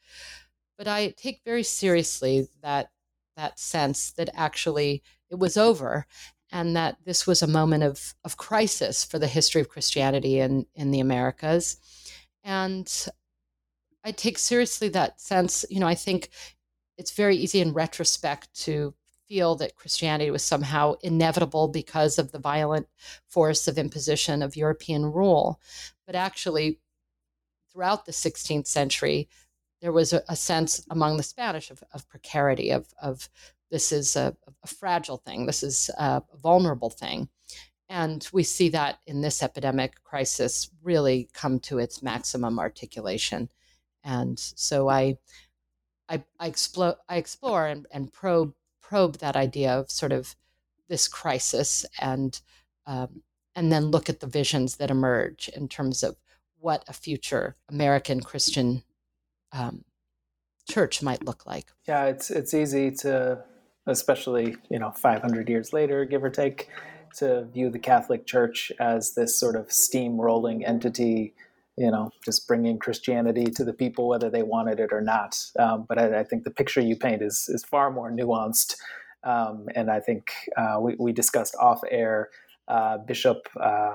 [0.78, 2.90] But I take very seriously that
[3.36, 6.06] that sense that actually it was over
[6.52, 10.66] and that this was a moment of, of crisis for the history of Christianity in,
[10.76, 11.78] in the Americas.
[12.44, 12.88] And
[14.04, 15.64] I take seriously that sense.
[15.70, 16.30] You know, I think
[16.96, 18.94] it's very easy in retrospect to
[19.28, 22.88] feel that Christianity was somehow inevitable because of the violent
[23.28, 25.60] force of imposition of European rule.
[26.06, 26.80] But actually,
[27.70, 29.28] throughout the 16th century,
[29.80, 33.28] there was a, a sense among the Spanish of, of precarity, of, of
[33.70, 37.28] this is a, a, fragile thing, this is a vulnerable thing.
[37.88, 43.48] And we see that in this epidemic crisis really come to its maximum articulation.
[44.04, 45.18] And so I,
[46.08, 48.54] I, I explore, I explore and, and probe
[48.88, 50.34] probe that idea of sort of
[50.88, 52.40] this crisis and
[52.86, 53.22] um,
[53.54, 56.16] and then look at the visions that emerge in terms of
[56.60, 58.82] what a future American Christian
[59.52, 59.84] um,
[60.68, 61.66] church might look like.
[61.86, 63.44] Yeah, it's it's easy to,
[63.86, 66.68] especially you know, 500 years later, give or take,
[67.16, 71.34] to view the Catholic Church as this sort of steamrolling entity
[71.78, 75.38] you know, just bringing Christianity to the people whether they wanted it or not.
[75.58, 78.74] Um, but I, I, think the picture you paint is is far more nuanced,
[79.24, 82.30] um, and I think uh, we, we discussed off air
[82.68, 83.48] uh, Bishop.
[83.58, 83.94] Uh,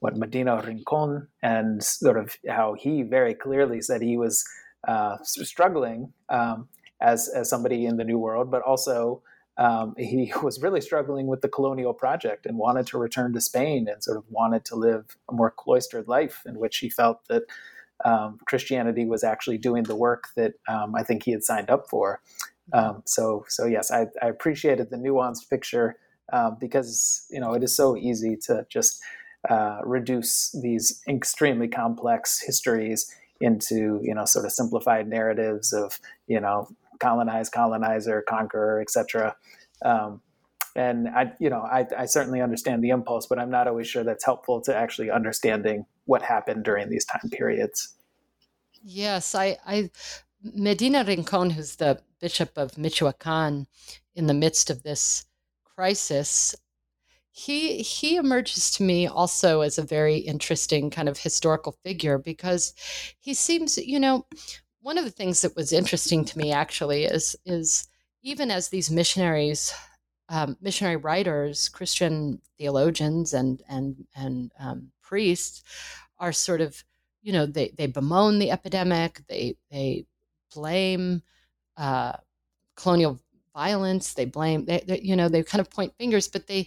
[0.00, 4.44] what Medina Rincon and sort of how he very clearly said he was
[4.88, 6.68] uh, struggling um,
[7.00, 9.22] as as somebody in the New World, but also
[9.58, 13.88] um, he was really struggling with the colonial project and wanted to return to Spain
[13.90, 17.42] and sort of wanted to live a more cloistered life in which he felt that
[18.04, 21.88] um, Christianity was actually doing the work that um, I think he had signed up
[21.88, 22.20] for.
[22.72, 25.96] Um, so, so yes, I, I, appreciated the nuanced picture
[26.32, 29.02] uh, because you know it is so easy to just
[29.48, 36.40] uh, reduce these extremely complex histories into you know sort of simplified narratives of you
[36.40, 36.68] know
[37.02, 39.36] colonize, colonizer, conqueror, etc.
[39.84, 40.22] Um,
[40.74, 44.04] and I, you know, I, I, certainly understand the impulse, but I'm not always sure
[44.04, 47.94] that's helpful to actually understanding what happened during these time periods.
[48.82, 49.90] Yes, I, I
[50.42, 53.66] Medina Rincon, who's the bishop of Michoacan,
[54.14, 55.26] in the midst of this
[55.64, 56.54] crisis,
[57.30, 62.74] he he emerges to me also as a very interesting kind of historical figure because
[63.18, 64.26] he seems, you know,
[64.82, 67.88] one of the things that was interesting to me actually is is
[68.22, 69.72] even as these missionaries
[70.28, 75.62] um, missionary writers christian theologians and and and um, priests
[76.18, 76.84] are sort of
[77.22, 80.04] you know they they bemoan the epidemic they they
[80.54, 81.22] blame
[81.76, 82.12] uh,
[82.76, 83.18] colonial
[83.54, 86.66] violence they blame they, they, you know they kind of point fingers but they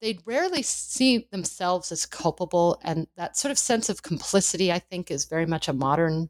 [0.00, 5.10] they rarely see themselves as culpable and that sort of sense of complicity i think
[5.10, 6.28] is very much a modern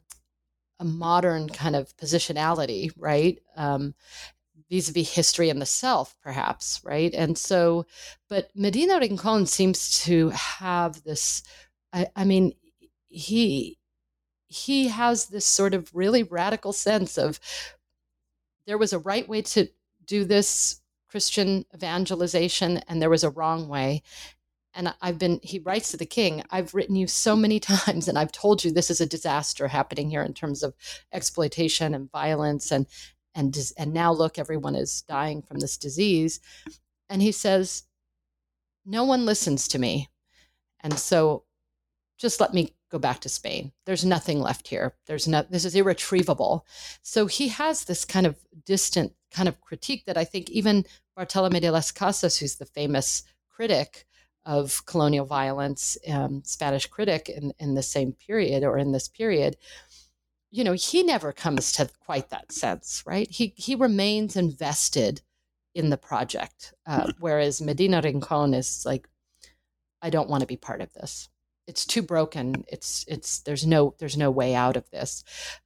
[0.79, 3.39] a modern kind of positionality, right?
[3.55, 3.95] Um,
[4.69, 7.85] vis-a-vis history and the self perhaps right and so
[8.29, 11.43] but medina rincon seems to have this
[11.93, 12.53] I, I, mean
[13.07, 13.77] he
[14.47, 17.39] he has this sort of really radical sense of
[18.65, 19.69] there was a right way to
[20.05, 24.03] do this christian evangelization and there was a wrong way
[24.77, 28.17] and I've been, he writes to the king, I've written you so many times and
[28.17, 30.75] I've told you this is a disaster happening here in terms of
[31.11, 32.71] exploitation and violence.
[32.71, 32.85] And,
[33.33, 36.39] and, and now look, everyone is dying from this disease.
[37.09, 37.83] And he says,
[38.85, 40.09] No one listens to me.
[40.81, 41.43] And so
[42.19, 43.71] just let me go back to Spain.
[43.85, 44.93] There's nothing left here.
[45.07, 46.65] There's no, this is irretrievable.
[47.01, 50.85] So he has this kind of distant kind of critique that I think even
[51.15, 54.05] Bartolome de las Casas, who's the famous critic,
[54.47, 59.57] of colonial violence, um, Spanish critic in, in the same period or in this period,
[60.49, 63.29] you know, he never comes to quite that sense, right?
[63.29, 65.21] He he remains invested
[65.75, 69.09] in the project, uh, whereas Medina Rincon is like,
[70.01, 71.27] I don't want to be part of this.
[71.67, 72.63] It's too broken.
[72.69, 75.25] It's it's there's no there's no way out of this.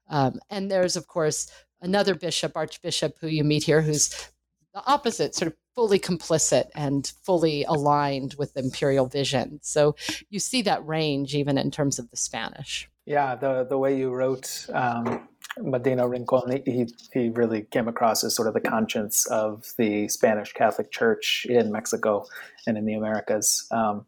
[0.09, 4.30] Um, and there's of course another bishop, archbishop, who you meet here, who's
[4.73, 9.59] the opposite, sort of fully complicit and fully aligned with the imperial vision.
[9.61, 9.95] So
[10.29, 12.89] you see that range even in terms of the Spanish.
[13.05, 15.27] Yeah, the the way you wrote um,
[15.57, 20.53] Medina Rincon, he he really came across as sort of the conscience of the Spanish
[20.53, 22.25] Catholic Church in Mexico
[22.67, 23.67] and in the Americas.
[23.71, 24.05] Um,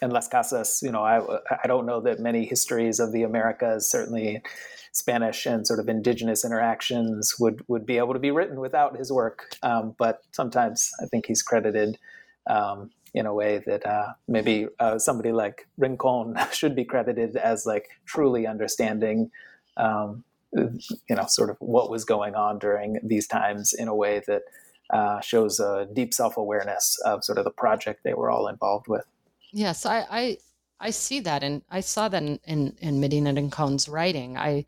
[0.00, 1.20] and Las Casas, you know, I
[1.62, 4.42] I don't know that many histories of the Americas, certainly
[4.92, 9.12] Spanish and sort of indigenous interactions would would be able to be written without his
[9.12, 9.56] work.
[9.62, 11.98] Um, but sometimes I think he's credited
[12.46, 17.66] um, in a way that uh, maybe uh, somebody like Rincon should be credited as
[17.66, 19.30] like truly understanding.
[19.76, 24.22] Um, you know, sort of what was going on during these times in a way
[24.26, 24.42] that
[24.90, 28.88] uh, shows a deep self awareness of sort of the project they were all involved
[28.88, 29.04] with.
[29.52, 30.38] Yes, I, I
[30.80, 34.36] I see that, and I saw that in in, in Medina Rincon's writing.
[34.36, 34.66] I,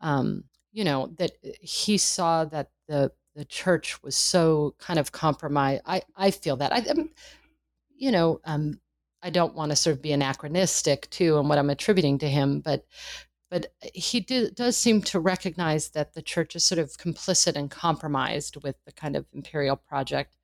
[0.00, 5.82] um, you know, that he saw that the the church was so kind of compromised.
[5.86, 7.10] I I feel that I, am
[7.96, 8.80] you know, um,
[9.22, 12.60] I don't want to sort of be anachronistic too, and what I'm attributing to him,
[12.60, 12.86] but
[13.50, 17.70] but he do, does seem to recognize that the church is sort of complicit and
[17.70, 20.36] compromised with the kind of imperial project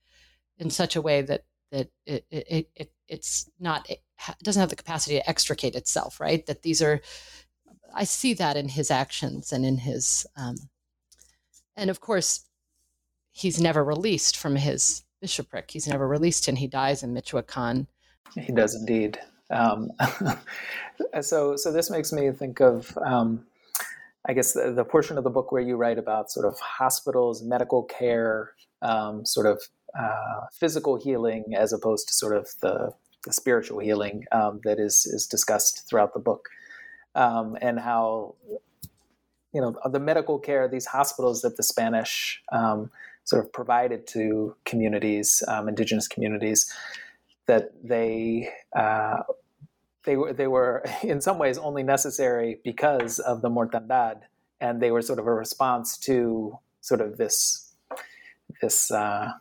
[0.59, 1.45] in such a way that
[1.75, 4.01] that it, it, it it's not it
[4.43, 6.47] doesn't have the capacity to extricate itself right?
[6.47, 7.01] That these are
[7.97, 10.57] i see that in his actions and in his um,
[11.77, 12.47] and of course
[13.31, 15.71] he's never released from his bishopric.
[15.71, 17.87] He's never released and he dies in michoacan
[18.35, 19.19] he does indeed.
[19.51, 19.91] Um,
[21.21, 23.47] so so this makes me think of um,
[24.27, 27.43] I guess the, the, portion of the book where you write about sort of hospitals,
[27.43, 29.63] medical care, um, sort of
[29.99, 32.93] uh, physical healing as opposed to sort of the,
[33.25, 36.49] the spiritual healing um, that is is discussed throughout the book,
[37.15, 38.35] um, and how
[39.53, 42.91] you know the medical care, these hospitals that the Spanish um,
[43.25, 46.73] sort of provided to communities, um, indigenous communities,
[47.47, 48.49] that they.
[48.75, 49.23] Uh,
[50.05, 54.23] they were, they were in some ways only necessary because of the mortandad,
[54.61, 57.73] and they were sort of a response to sort of this
[58.61, 59.33] this uh,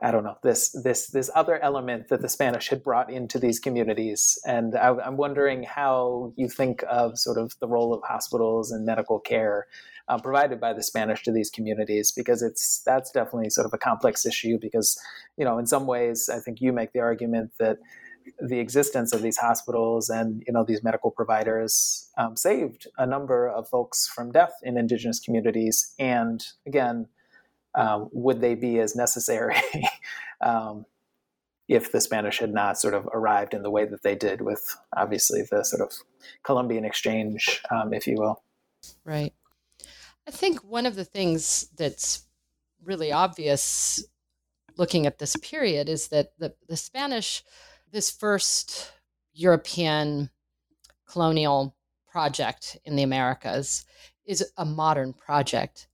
[0.00, 3.58] I don't know this this this other element that the Spanish had brought into these
[3.58, 8.72] communities, and I, am wondering how you think of sort of the role of hospitals
[8.72, 9.66] and medical care
[10.08, 13.78] uh, provided by the Spanish to these communities, because it's that's definitely sort of a
[13.78, 14.58] complex issue.
[14.60, 14.98] Because
[15.36, 17.78] you know, in some ways, I think you make the argument that
[18.40, 23.48] the existence of these hospitals and you know these medical providers um, saved a number
[23.48, 27.08] of folks from death in indigenous communities, and again
[27.74, 29.56] um, would they be as necessary
[30.40, 30.84] um,
[31.68, 34.76] if the Spanish had not sort of arrived in the way that they did with
[34.96, 35.92] obviously the sort of
[36.42, 38.42] Columbian exchange, um, if you will?
[39.04, 39.32] Right.
[40.26, 42.24] I think one of the things that's
[42.84, 44.04] really obvious
[44.76, 47.44] looking at this period is that the, the Spanish,
[47.92, 48.92] this first
[49.34, 50.30] European
[51.08, 51.76] colonial
[52.10, 53.84] project in the Americas,
[54.24, 55.88] is a modern project.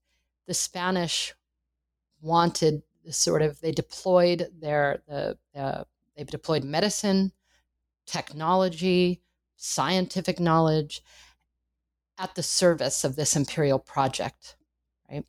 [0.47, 1.33] The Spanish
[2.21, 5.83] wanted sort of they deployed their the uh,
[6.15, 7.31] they deployed medicine,
[8.05, 9.21] technology,
[9.55, 11.01] scientific knowledge
[12.17, 14.57] at the service of this imperial project,
[15.09, 15.25] right?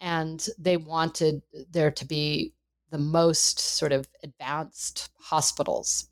[0.00, 2.54] And they wanted there to be
[2.94, 6.10] the most sort of advanced hospitals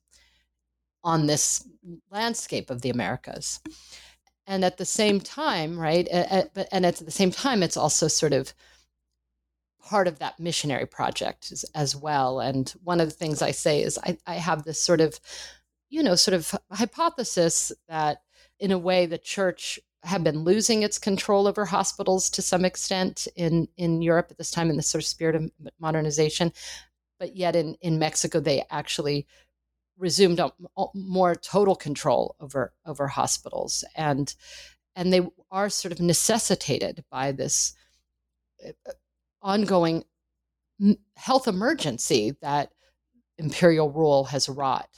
[1.05, 1.65] on this
[2.11, 3.61] landscape of the Americas.
[4.49, 6.09] And at the same time, right?
[6.11, 8.53] And at the same time, it's also sort of
[9.81, 12.41] part of that missionary project as, as, well.
[12.41, 15.21] And one of the things I say is I, I have this sort of,
[15.89, 18.23] you know, sort of hypothesis that
[18.59, 23.29] in a way the church had been losing its control over hospitals to some extent
[23.37, 26.53] in, in Europe at this time in the sort of spirit of modernization.
[27.19, 29.27] But yet in, in Mexico, they actually
[29.99, 34.35] resumed a, a more total control over over hospitals and
[34.97, 37.75] and they are sort of necessitated by this
[38.67, 38.93] uh,
[39.41, 40.05] ongoing
[41.15, 42.73] health emergency that
[43.39, 44.89] imperial rule has wrought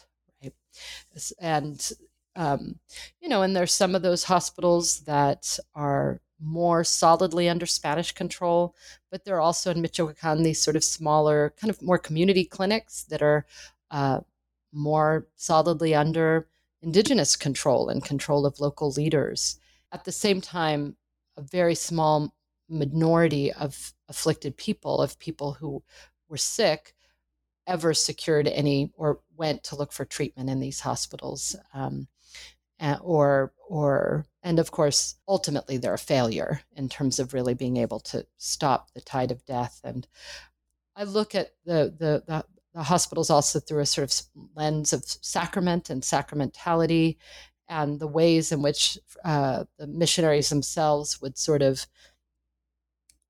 [1.41, 1.93] and
[2.37, 2.79] um,
[3.21, 8.75] you know and there's some of those hospitals that are more solidly under spanish control
[9.11, 13.05] but there are also in michoacan these sort of smaller kind of more community clinics
[13.05, 13.47] that are
[13.91, 14.21] uh,
[14.73, 16.49] more solidly under
[16.83, 19.59] indigenous control and control of local leaders
[19.93, 20.97] at the same time
[21.37, 22.33] a very small
[22.69, 25.83] minority of afflicted people, of people who
[26.29, 26.95] were sick,
[27.67, 31.57] ever secured any or went to look for treatment in these hospitals.
[31.73, 32.09] Um,
[33.03, 38.01] or or and of course ultimately they're a failure in terms of really being able
[38.01, 39.81] to stop the tide of death.
[39.85, 40.07] And
[40.97, 42.45] i look at the the, the,
[42.75, 47.17] the hospitals also through a sort of lens of sacrament and sacramentality
[47.69, 51.87] and the ways in which uh, the missionaries themselves would sort of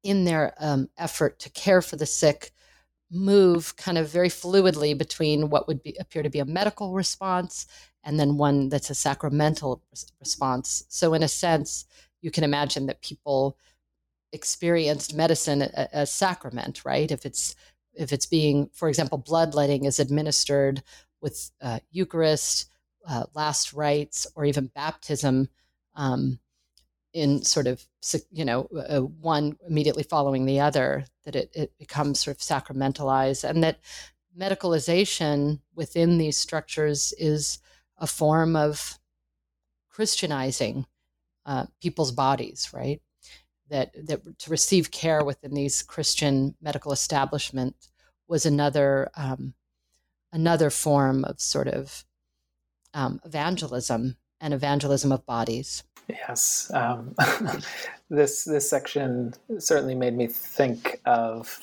[0.05, 2.53] in their um, effort to care for the sick,
[3.11, 7.67] move kind of very fluidly between what would be, appear to be a medical response
[8.05, 9.83] and then one that's a sacramental
[10.21, 10.85] response.
[10.89, 11.87] So, in a sense,
[12.21, 13.57] you can imagine that people
[14.33, 17.11] experienced medicine as sacrament, right?
[17.11, 17.57] If it's
[17.95, 20.83] if it's being, for example, bloodletting is administered
[21.21, 22.67] with uh, Eucharist,
[23.09, 25.49] uh, last rites, or even baptism.
[25.95, 26.41] Um,
[27.15, 27.87] in sort of
[28.33, 33.49] you know uh, one immediately following the other that it, it becomes sort of sacramentalized
[33.49, 33.79] and that
[34.39, 37.61] medicalization within these structures is
[37.99, 38.99] a form of
[39.91, 40.87] Christianizing
[41.47, 43.01] uh, people's bodies, right?
[43.71, 47.91] That that to receive care within these Christian medical establishments
[48.29, 49.55] was another um,
[50.33, 52.05] another form of sort of
[52.93, 55.85] um, evangelism and evangelism of bodies.
[56.09, 57.15] Yes, um,
[58.11, 61.59] this this section certainly made me think of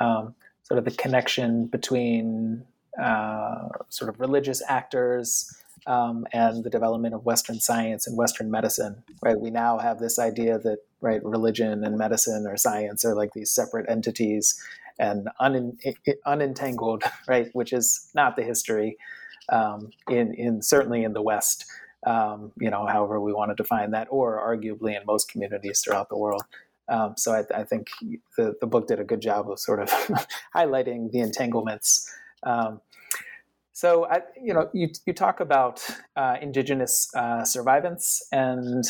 [0.00, 2.64] um, sort of the connection between
[2.98, 9.02] uh, sort of religious actors um, and the development of Western science and Western medicine.
[9.22, 13.32] Right, we now have this idea that right religion and medicine or science are like
[13.32, 14.62] these separate entities
[14.98, 15.78] and un-
[16.26, 18.98] unentangled, right, which is not the history
[19.50, 21.66] um, in in certainly in the West
[22.06, 26.08] um, you know, however we want to define that, or arguably in most communities throughout
[26.08, 26.42] the world.
[26.88, 27.88] Um, so I, I, think
[28.36, 29.90] the, the book did a good job of sort of
[30.56, 32.12] highlighting the entanglements.
[32.42, 32.80] Um,
[33.72, 35.82] so I, you know, you, you talk about
[36.16, 38.84] uh, indigenous uh, survivance, and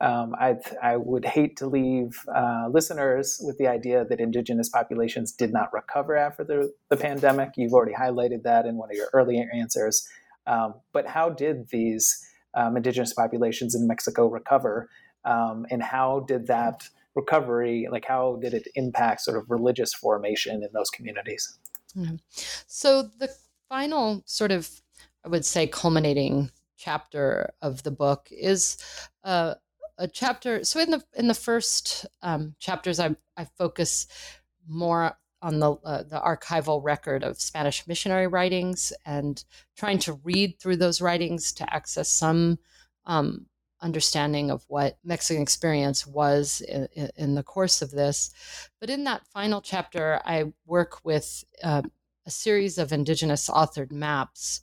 [0.00, 5.30] um, I, I would hate to leave uh, listeners with the idea that indigenous populations
[5.30, 7.50] did not recover after the, the pandemic.
[7.56, 10.08] You've already highlighted that in one of your earlier answers.
[10.46, 14.88] Um, but how did these um, indigenous populations in Mexico recover,
[15.24, 20.62] um, and how did that recovery, like how did it impact sort of religious formation
[20.64, 21.58] in those communities?
[22.66, 23.34] So the
[23.68, 24.68] final sort of,
[25.24, 28.76] I would say, culminating chapter of the book is
[29.24, 29.54] uh,
[29.98, 30.64] a chapter.
[30.64, 34.06] So in the in the first um, chapters, I I focus
[34.68, 39.44] more on the uh, the archival record of Spanish missionary writings and
[39.76, 42.58] trying to read through those writings to access some
[43.06, 43.46] um,
[43.82, 48.30] understanding of what Mexican experience was in, in, the course of this.
[48.80, 51.82] But in that final chapter, I work with uh,
[52.24, 54.62] a series of indigenous authored maps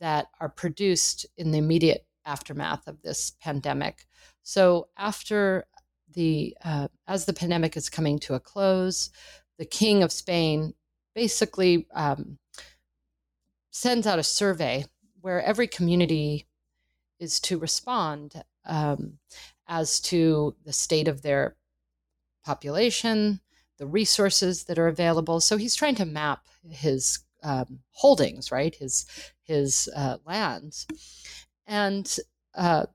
[0.00, 4.06] that are produced in the immediate aftermath of this pandemic.
[4.42, 5.66] So after
[6.12, 9.10] the uh, as the pandemic is coming to a close,
[9.58, 10.74] the King of Spain
[11.14, 12.38] basically um,
[13.70, 14.84] sends out a survey
[15.20, 16.46] where every community
[17.18, 19.18] is to respond um,
[19.68, 21.56] as to the state of their
[22.44, 23.40] population,
[23.78, 25.40] the resources that are available.
[25.40, 28.74] So he's trying to map his um, holdings, right?
[28.74, 29.06] His
[29.42, 30.86] his uh, lands,
[31.66, 32.16] and
[32.54, 32.86] uh,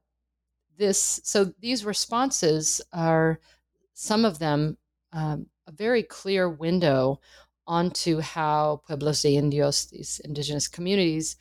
[0.77, 1.21] this.
[1.23, 3.39] So these responses are
[3.93, 4.77] some of them
[5.13, 7.19] um, a very clear window
[7.67, 11.37] onto how pueblos de indios, these indigenous communities,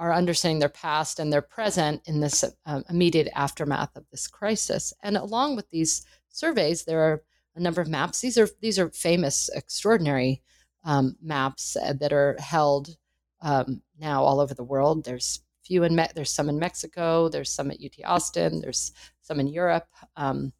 [0.00, 4.92] are understanding their past and their present in this um, immediate aftermath of this crisis.
[5.02, 7.22] And along with these surveys, there are
[7.54, 8.20] a number of maps.
[8.20, 10.42] These are these are famous, extraordinary
[10.84, 12.96] um, maps uh, that are held
[13.42, 15.04] um, now all over the world.
[15.04, 17.28] There's few in Me- there's some in Mexico.
[17.28, 18.60] There's some at UT Austin.
[18.60, 20.52] There's some in Europe, um,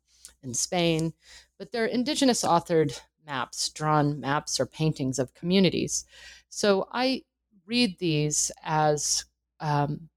[0.42, 1.12] in Spain
[1.60, 6.06] but they're indigenous authored maps, drawn maps or paintings of communities.
[6.48, 7.22] So I
[7.66, 9.26] read these as
[9.60, 10.08] um,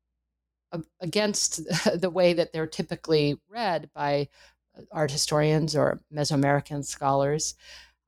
[0.99, 1.61] against
[1.99, 4.29] the way that they're typically read by
[4.77, 7.55] uh, art historians or Mesoamerican scholars.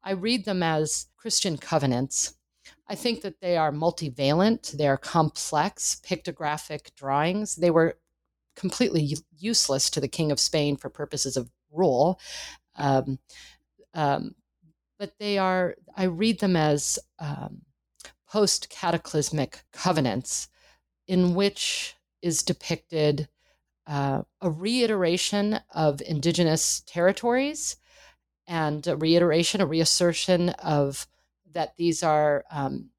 [0.03, 2.36] I read them as Christian covenants.
[2.88, 7.55] I think that they are multivalent, they are complex pictographic drawings.
[7.55, 7.97] They were
[8.55, 12.19] completely useless to the King of Spain for purposes of rule.
[12.75, 13.19] Um,
[13.93, 14.36] um,
[14.97, 17.61] but they are, I read them as um,
[18.29, 20.47] post cataclysmic covenants
[21.08, 23.28] in which is depicted
[23.88, 27.78] uh, a reiteration of indigenous territories
[28.47, 31.08] and a reiteration, a reassertion of
[31.53, 32.89] that these are um,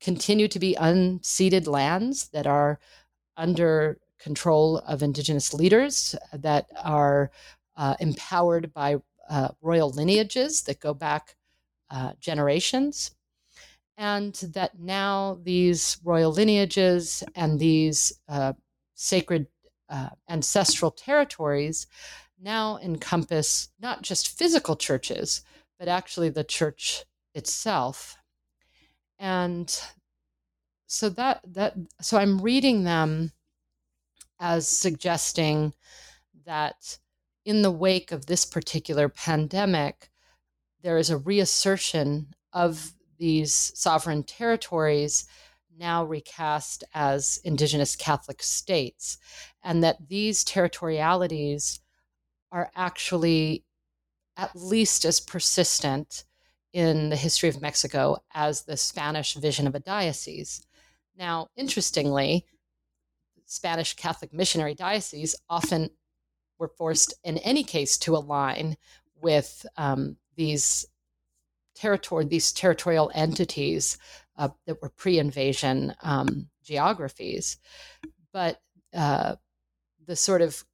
[0.00, 2.78] continue to be unceded lands that are
[3.36, 7.30] under control of indigenous leaders that are
[7.76, 8.96] uh, empowered by
[9.28, 11.36] uh, royal lineages that go back
[11.90, 13.15] uh, generations.
[13.96, 18.52] And that now these royal lineages and these uh,
[18.94, 19.46] sacred
[19.88, 21.86] uh, ancestral territories
[22.40, 25.42] now encompass not just physical churches,
[25.78, 28.16] but actually the church itself.
[29.18, 29.74] And
[30.86, 33.32] so that that so I'm reading them
[34.38, 35.72] as suggesting
[36.44, 36.98] that
[37.44, 40.10] in the wake of this particular pandemic,
[40.82, 45.26] there is a reassertion of these sovereign territories
[45.78, 49.18] now recast as indigenous Catholic states,
[49.62, 51.80] and that these territorialities
[52.50, 53.64] are actually
[54.36, 56.24] at least as persistent
[56.72, 60.66] in the history of Mexico as the Spanish vision of a diocese.
[61.16, 62.44] Now, interestingly,
[63.46, 65.90] Spanish Catholic missionary dioceses often
[66.58, 68.76] were forced, in any case, to align
[69.20, 70.86] with um, these
[71.76, 73.98] territory, these territorial entities
[74.36, 77.58] uh, that were pre-invasion um, geographies,
[78.32, 78.60] but
[78.94, 79.36] uh,
[80.06, 80.64] the sort of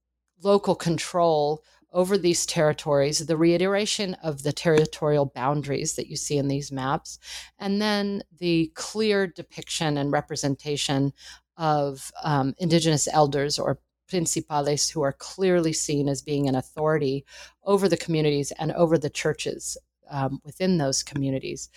[0.43, 6.49] local control over these territories, the reiteration of the territorial boundaries that you see in
[6.49, 7.19] these maps,
[7.59, 11.13] and then the clear depiction and representation
[11.59, 13.79] of um, indigenous elders or
[14.11, 17.25] principales who are clearly seen as being an authority
[17.65, 19.77] over the communities and over the churches
[20.13, 21.69] um, within those communities,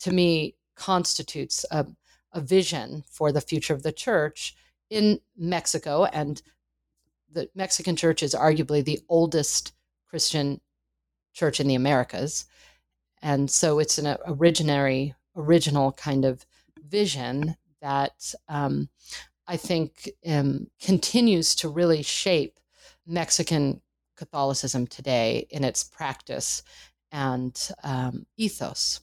[0.00, 1.86] to me constitutes a,
[2.32, 4.56] a vision for the future of the church
[4.90, 6.42] in Mexico and
[7.30, 9.72] the Mexican church is arguably the oldest
[10.06, 10.60] Christian
[11.32, 12.44] church in the Americas.
[13.22, 16.44] And so it's an originary, original kind of
[16.86, 18.88] vision that um,
[19.46, 22.58] I think um, continues to really shape
[23.06, 23.80] Mexican
[24.16, 26.62] Catholicism today in its practice
[27.12, 29.00] and um, ethos.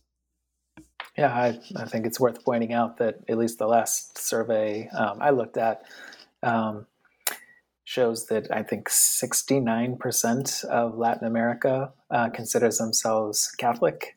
[1.18, 5.18] Yeah, I, I, think it's worth pointing out that at least the last survey um,
[5.22, 5.84] I looked at
[6.44, 6.86] um,
[7.84, 14.16] shows that I think 69% of Latin America uh, considers themselves Catholic.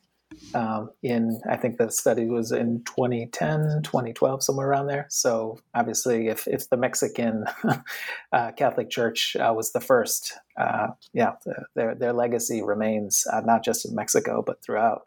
[0.53, 5.05] Um, in, I think the study was in 2010, 2012, somewhere around there.
[5.09, 7.45] So obviously, if, if the Mexican
[8.31, 11.33] uh, Catholic Church uh, was the first, uh, yeah,
[11.75, 15.03] their, their legacy remains uh, not just in Mexico, but throughout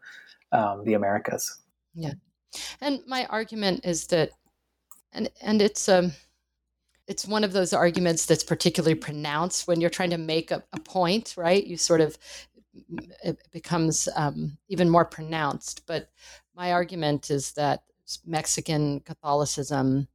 [0.52, 1.58] um, the Americas.
[1.94, 2.14] Yeah.
[2.80, 4.30] And my argument is that,
[5.12, 6.12] and, and it's, um,
[7.06, 10.80] it's one of those arguments that's particularly pronounced when you're trying to make a, a
[10.80, 11.64] point, right?
[11.64, 12.18] You sort of
[13.24, 15.86] it becomes um, even more pronounced.
[15.86, 16.10] But
[16.54, 17.82] my argument is that
[18.24, 20.08] Mexican Catholicism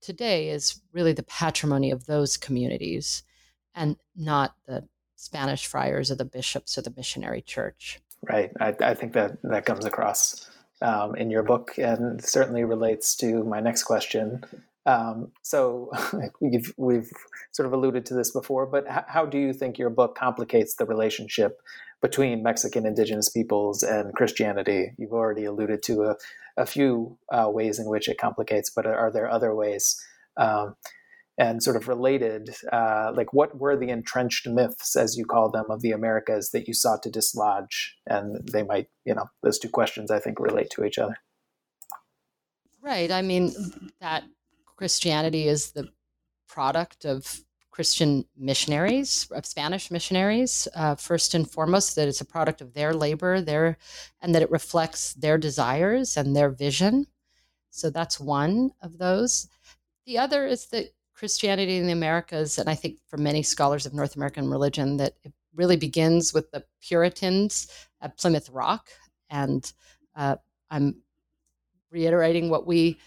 [0.00, 3.22] today is really the patrimony of those communities
[3.74, 8.00] and not the Spanish friars or the bishops or the missionary church.
[8.22, 8.50] Right.
[8.60, 10.48] I, I think that that comes across
[10.82, 14.44] um, in your book and certainly relates to my next question,
[14.86, 15.90] um, so
[16.40, 17.10] we've, we've
[17.52, 20.76] sort of alluded to this before, but h- how do you think your book complicates
[20.76, 21.60] the relationship
[22.00, 24.92] between Mexican indigenous peoples and Christianity?
[24.96, 26.16] You've already alluded to a,
[26.56, 30.00] a few uh, ways in which it complicates, but are there other ways?
[30.36, 30.76] Um,
[31.38, 35.66] and sort of related, uh, like what were the entrenched myths, as you call them,
[35.68, 37.94] of the Americas that you sought to dislodge?
[38.06, 41.18] And they might, you know, those two questions I think relate to each other.
[42.80, 43.10] Right.
[43.10, 43.52] I mean,
[44.00, 44.24] that
[44.76, 45.88] Christianity is the
[46.46, 52.62] product of Christian missionaries, of Spanish missionaries, uh, first and foremost, that it's a product
[52.62, 53.76] of their labor, their,
[54.22, 57.06] and that it reflects their desires and their vision.
[57.70, 59.48] So that's one of those.
[60.06, 63.92] The other is that Christianity in the Americas, and I think for many scholars of
[63.92, 67.68] North American religion, that it really begins with the Puritans
[68.00, 68.88] at Plymouth Rock.
[69.28, 69.70] And
[70.14, 70.36] uh,
[70.70, 70.96] I'm
[71.90, 72.98] reiterating what we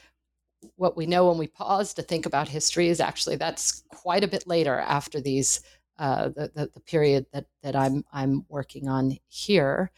[0.75, 4.27] what we know when we pause to think about history is actually that's quite a
[4.27, 5.61] bit later after these
[5.97, 9.91] uh, the, the, the period that that I'm I'm working on here.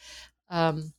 [0.49, 0.93] Um,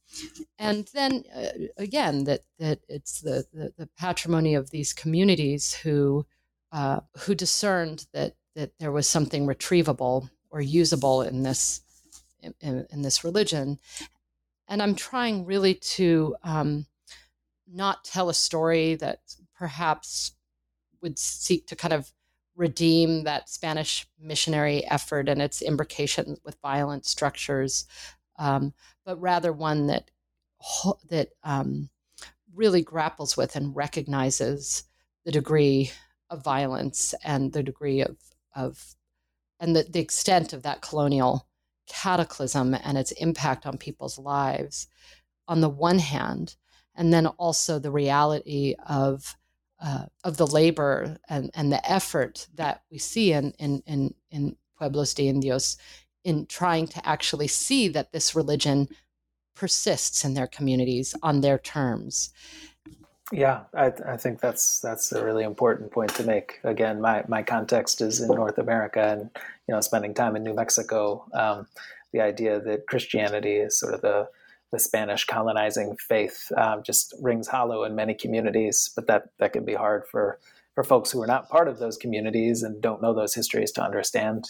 [0.58, 6.26] and then uh, again, that that it's the, the, the patrimony of these communities who
[6.70, 11.80] uh, who discerned that that there was something retrievable or usable in this
[12.40, 13.78] in, in this religion,
[14.68, 16.86] and I'm trying really to um,
[17.66, 19.20] not tell a story that
[19.62, 20.32] perhaps
[21.00, 22.12] would seek to kind of
[22.56, 27.86] redeem that Spanish missionary effort and its imbrication with violent structures,
[28.40, 30.10] um, but rather one that
[31.08, 31.88] that um,
[32.52, 34.82] really grapples with and recognizes
[35.24, 35.92] the degree
[36.28, 38.16] of violence and the degree of
[38.56, 38.96] of
[39.60, 41.46] and the, the extent of that colonial
[41.86, 44.88] cataclysm and its impact on people's lives
[45.46, 46.56] on the one hand
[46.96, 49.36] and then also the reality of
[49.82, 54.56] uh, of the labor and, and the effort that we see in, in, in, in
[54.78, 55.76] Pueblos de Indios
[56.24, 58.88] in trying to actually see that this religion
[59.54, 62.30] persists in their communities on their terms.
[63.32, 66.60] Yeah, I, I, think that's that's a really important point to make.
[66.64, 69.30] Again, my, my context is in North America, and
[69.66, 71.66] you know, spending time in New Mexico, um,
[72.12, 74.28] the idea that Christianity is sort of the
[74.72, 79.64] the Spanish colonizing faith um, just rings hollow in many communities, but that that can
[79.64, 80.40] be hard for
[80.74, 83.82] for folks who are not part of those communities and don't know those histories to
[83.82, 84.46] understand.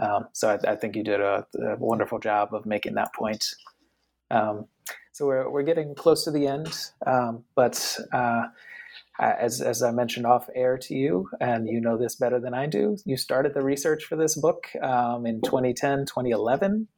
[0.00, 3.54] Um, so I, I, think you did a, a, wonderful job of making that point.
[4.30, 4.66] Um,
[5.12, 6.72] so we're we're getting close to the end,
[7.06, 8.46] um, but uh,
[9.20, 12.66] as, as I mentioned off air to you, and you know this better than I
[12.66, 16.88] do, you started the research for this book um, in 2010, 2011.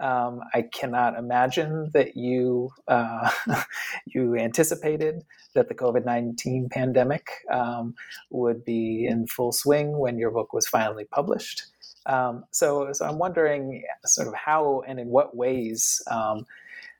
[0.00, 3.30] Um, I cannot imagine that you uh,
[4.06, 5.22] you anticipated
[5.54, 7.94] that the COVID nineteen pandemic um,
[8.30, 11.64] would be in full swing when your book was finally published.
[12.06, 16.44] Um, so, so I'm wondering, sort of, how and in what ways um,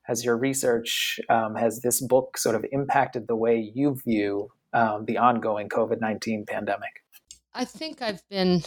[0.03, 5.05] has your research um, has this book sort of impacted the way you view um,
[5.05, 7.03] the ongoing COVID nineteen pandemic?
[7.53, 8.63] I think I've been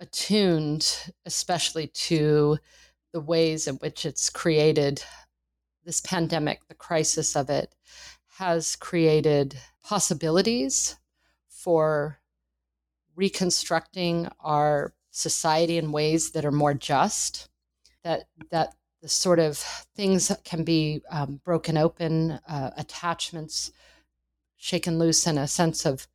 [0.00, 2.58] attuned, especially to
[3.18, 5.02] the ways in which it's created
[5.84, 7.74] this pandemic, the crisis of it,
[8.36, 10.94] has created possibilities
[11.48, 12.20] for
[13.16, 17.48] reconstructing our society in ways that are more just.
[18.04, 19.58] That that the sort of
[19.96, 23.72] things can be um, broken open, uh, attachments
[24.56, 26.06] shaken loose, and a sense of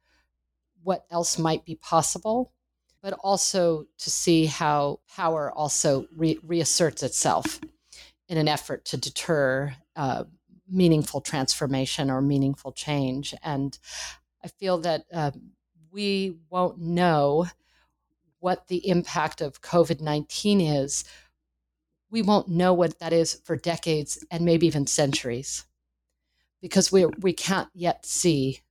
[0.82, 2.53] what else might be possible
[3.04, 7.60] but also to see how power also re- reasserts itself
[8.30, 10.24] in an effort to deter uh,
[10.70, 13.36] meaningful transformation or meaningful change.
[13.44, 13.78] And
[14.42, 15.32] I feel that uh,
[15.92, 17.48] we won't know
[18.40, 21.04] what the impact of COVID 19 is.
[22.10, 25.66] We won't know what that is for decades and maybe even centuries
[26.62, 28.62] because we, we can't yet see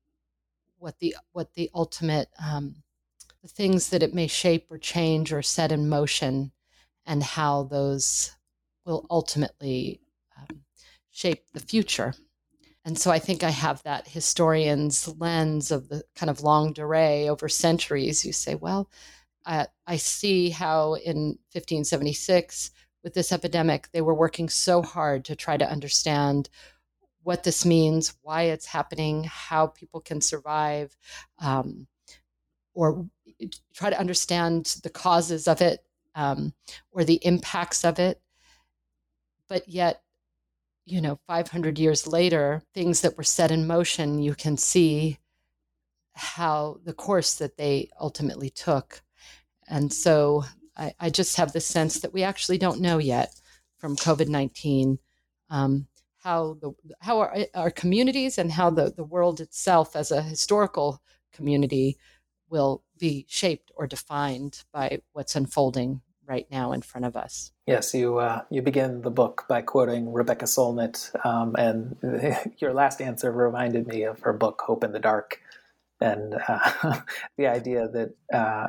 [0.79, 2.77] what the, what the ultimate um,
[3.43, 6.53] the things that it may shape or change or set in motion
[7.05, 8.37] and how those
[8.87, 10.01] will ultimately
[10.39, 10.61] um,
[11.11, 12.15] shape the future.
[12.85, 17.29] And so I think I have that historian's lens of the kind of longue durée
[17.29, 18.25] over centuries.
[18.25, 18.91] You say, well,
[19.47, 22.71] uh, I see how in 1576,
[23.05, 26.49] with this epidemic, they were working so hard to try to understand
[27.25, 30.97] what this means, why it's happening, how people can survive,
[31.39, 31.87] um,
[32.75, 33.07] or
[33.75, 35.85] try to understand the causes of it
[36.15, 36.53] um,
[36.91, 38.21] or the impacts of it.
[39.49, 40.03] But yet,
[40.85, 45.19] you know, 500 years later, things that were set in motion, you can see
[46.15, 49.03] how the course that they ultimately took.
[49.69, 50.45] And so
[50.77, 53.35] I, I just have the sense that we actually don't know yet
[53.79, 54.99] from COVID 19
[55.51, 55.87] um,
[56.23, 61.03] how, the, how our, our communities and how the, the world itself as a historical
[61.33, 61.99] community
[62.49, 67.51] will be shaped or defined by what's unfolding right now in front of us.
[67.67, 71.97] Yes, you uh, you begin the book by quoting Rebecca Solnit, um, and
[72.59, 75.41] your last answer reminded me of her book Hope in the Dark,
[76.01, 77.01] and uh,
[77.37, 78.69] the idea that uh,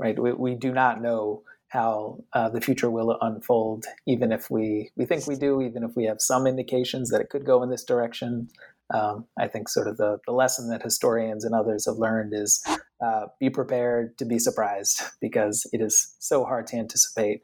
[0.00, 4.90] right we, we do not know how uh, the future will unfold, even if we
[4.96, 7.70] we think we do, even if we have some indications that it could go in
[7.70, 8.48] this direction
[8.92, 12.62] um, I think sort of the, the lesson that historians and others have learned is
[13.02, 17.42] uh, be prepared to be surprised because it is so hard to anticipate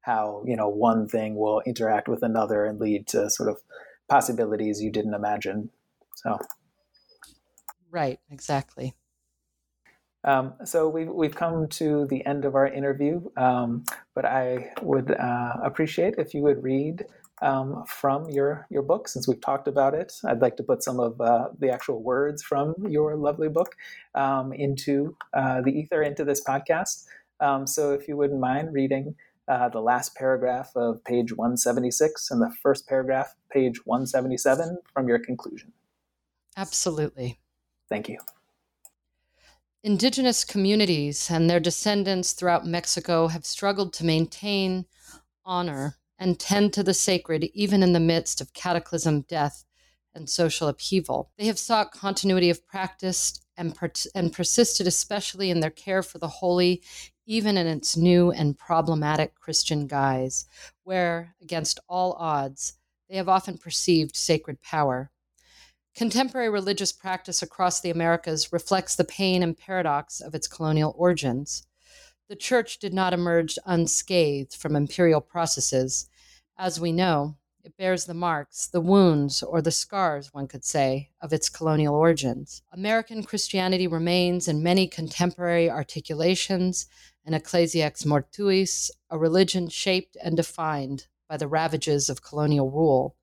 [0.00, 3.58] how you know one thing will interact with another and lead to sort of
[4.08, 5.70] possibilities you didn't imagine.
[6.16, 6.38] So,
[7.90, 8.94] right, exactly.
[10.24, 15.12] Um, so we've, we've come to the end of our interview, um, but I would
[15.12, 17.04] uh, appreciate if you would read
[17.42, 20.12] um, from your your book since we've talked about it.
[20.24, 23.74] I'd like to put some of uh, the actual words from your lovely book
[24.14, 27.04] um, into uh, the ether into this podcast.
[27.40, 29.14] Um, so if you wouldn't mind reading
[29.48, 35.18] uh, the last paragraph of page 176 and the first paragraph, page 177, from your
[35.18, 35.72] conclusion.
[36.56, 37.38] Absolutely.
[37.88, 38.18] Thank you.
[39.84, 44.86] Indigenous communities and their descendants throughout Mexico have struggled to maintain,
[45.44, 49.64] honor, and tend to the sacred even in the midst of cataclysm, death,
[50.14, 51.30] and social upheaval.
[51.38, 53.76] They have sought continuity of practice and,
[54.14, 56.82] and persisted especially in their care for the holy,
[57.26, 60.46] even in its new and problematic Christian guise,
[60.84, 62.74] where, against all odds,
[63.08, 65.10] they have often perceived sacred power.
[65.94, 71.65] Contemporary religious practice across the Americas reflects the pain and paradox of its colonial origins.
[72.28, 76.08] The church did not emerge unscathed from imperial processes.
[76.58, 81.10] As we know, it bears the marks, the wounds, or the scars, one could say,
[81.20, 82.62] of its colonial origins.
[82.72, 86.86] American Christianity remains in many contemporary articulations
[87.24, 93.15] an ecclesiax mortuis, a religion shaped and defined by the ravages of colonial rule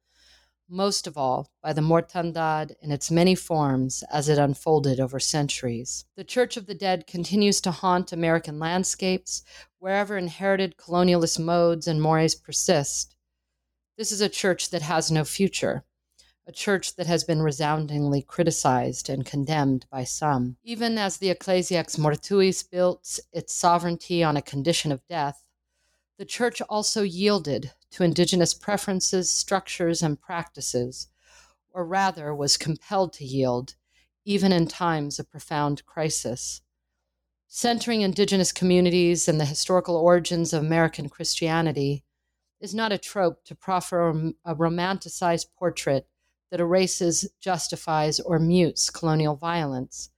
[0.74, 6.06] most of all by the mortandad in its many forms as it unfolded over centuries.
[6.16, 9.44] The Church of the Dead continues to haunt American landscapes
[9.78, 13.16] wherever inherited colonialist modes and mores persist.
[13.98, 15.84] This is a church that has no future,
[16.48, 20.58] a church that has been resoundingly criticized and condemned by some.
[20.64, 25.44] Even as the Ecclesiax Mortuis built its sovereignty on a condition of death,
[26.18, 31.08] the church also yielded to indigenous preferences, structures, and practices,
[31.72, 33.76] or rather was compelled to yield,
[34.26, 36.62] even in times of profound crisis.
[37.48, 42.04] Centering indigenous communities and the historical origins of American Christianity
[42.60, 46.08] is not a trope to proffer a romanticized portrait
[46.50, 50.10] that erases, justifies, or mutes colonial violence,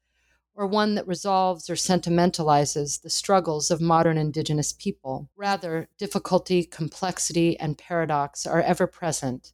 [0.56, 5.30] or one that resolves or sentimentalizes the struggles of modern Indigenous people.
[5.36, 9.52] Rather, difficulty, complexity, and paradox are ever present,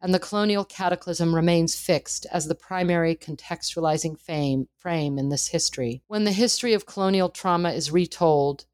[0.00, 6.02] and the colonial cataclysm remains fixed as the primary contextualizing fame, frame in this history.
[6.08, 8.66] When the history of colonial trauma is retold,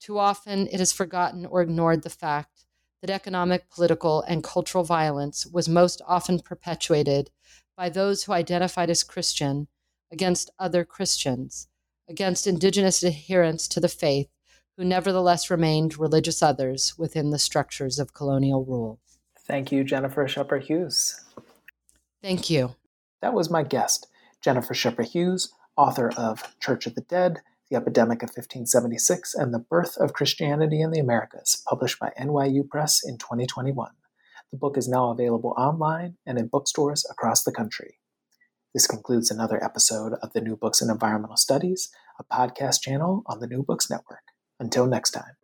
[0.00, 2.64] too often it is forgotten or ignored the fact
[3.02, 7.30] that economic, political, and cultural violence was most often perpetuated
[7.76, 9.68] by those who identified as Christian
[10.12, 11.68] against other Christians,
[12.08, 14.28] against indigenous adherents to the faith
[14.76, 19.00] who nevertheless remained religious others within the structures of colonial rule.
[19.40, 21.20] Thank you, Jennifer Scheper Hughes.
[22.22, 22.76] Thank you.
[23.20, 24.06] That was my guest,
[24.40, 27.40] Jennifer Scheper Hughes, author of Church of the Dead
[27.72, 32.68] the Epidemic of 1576 and the Birth of Christianity in the Americas, published by NYU
[32.68, 33.92] Press in 2021.
[34.50, 37.94] The book is now available online and in bookstores across the country.
[38.74, 43.38] This concludes another episode of the New Books in Environmental Studies, a podcast channel on
[43.38, 44.22] the New Books Network.
[44.58, 45.41] Until next time.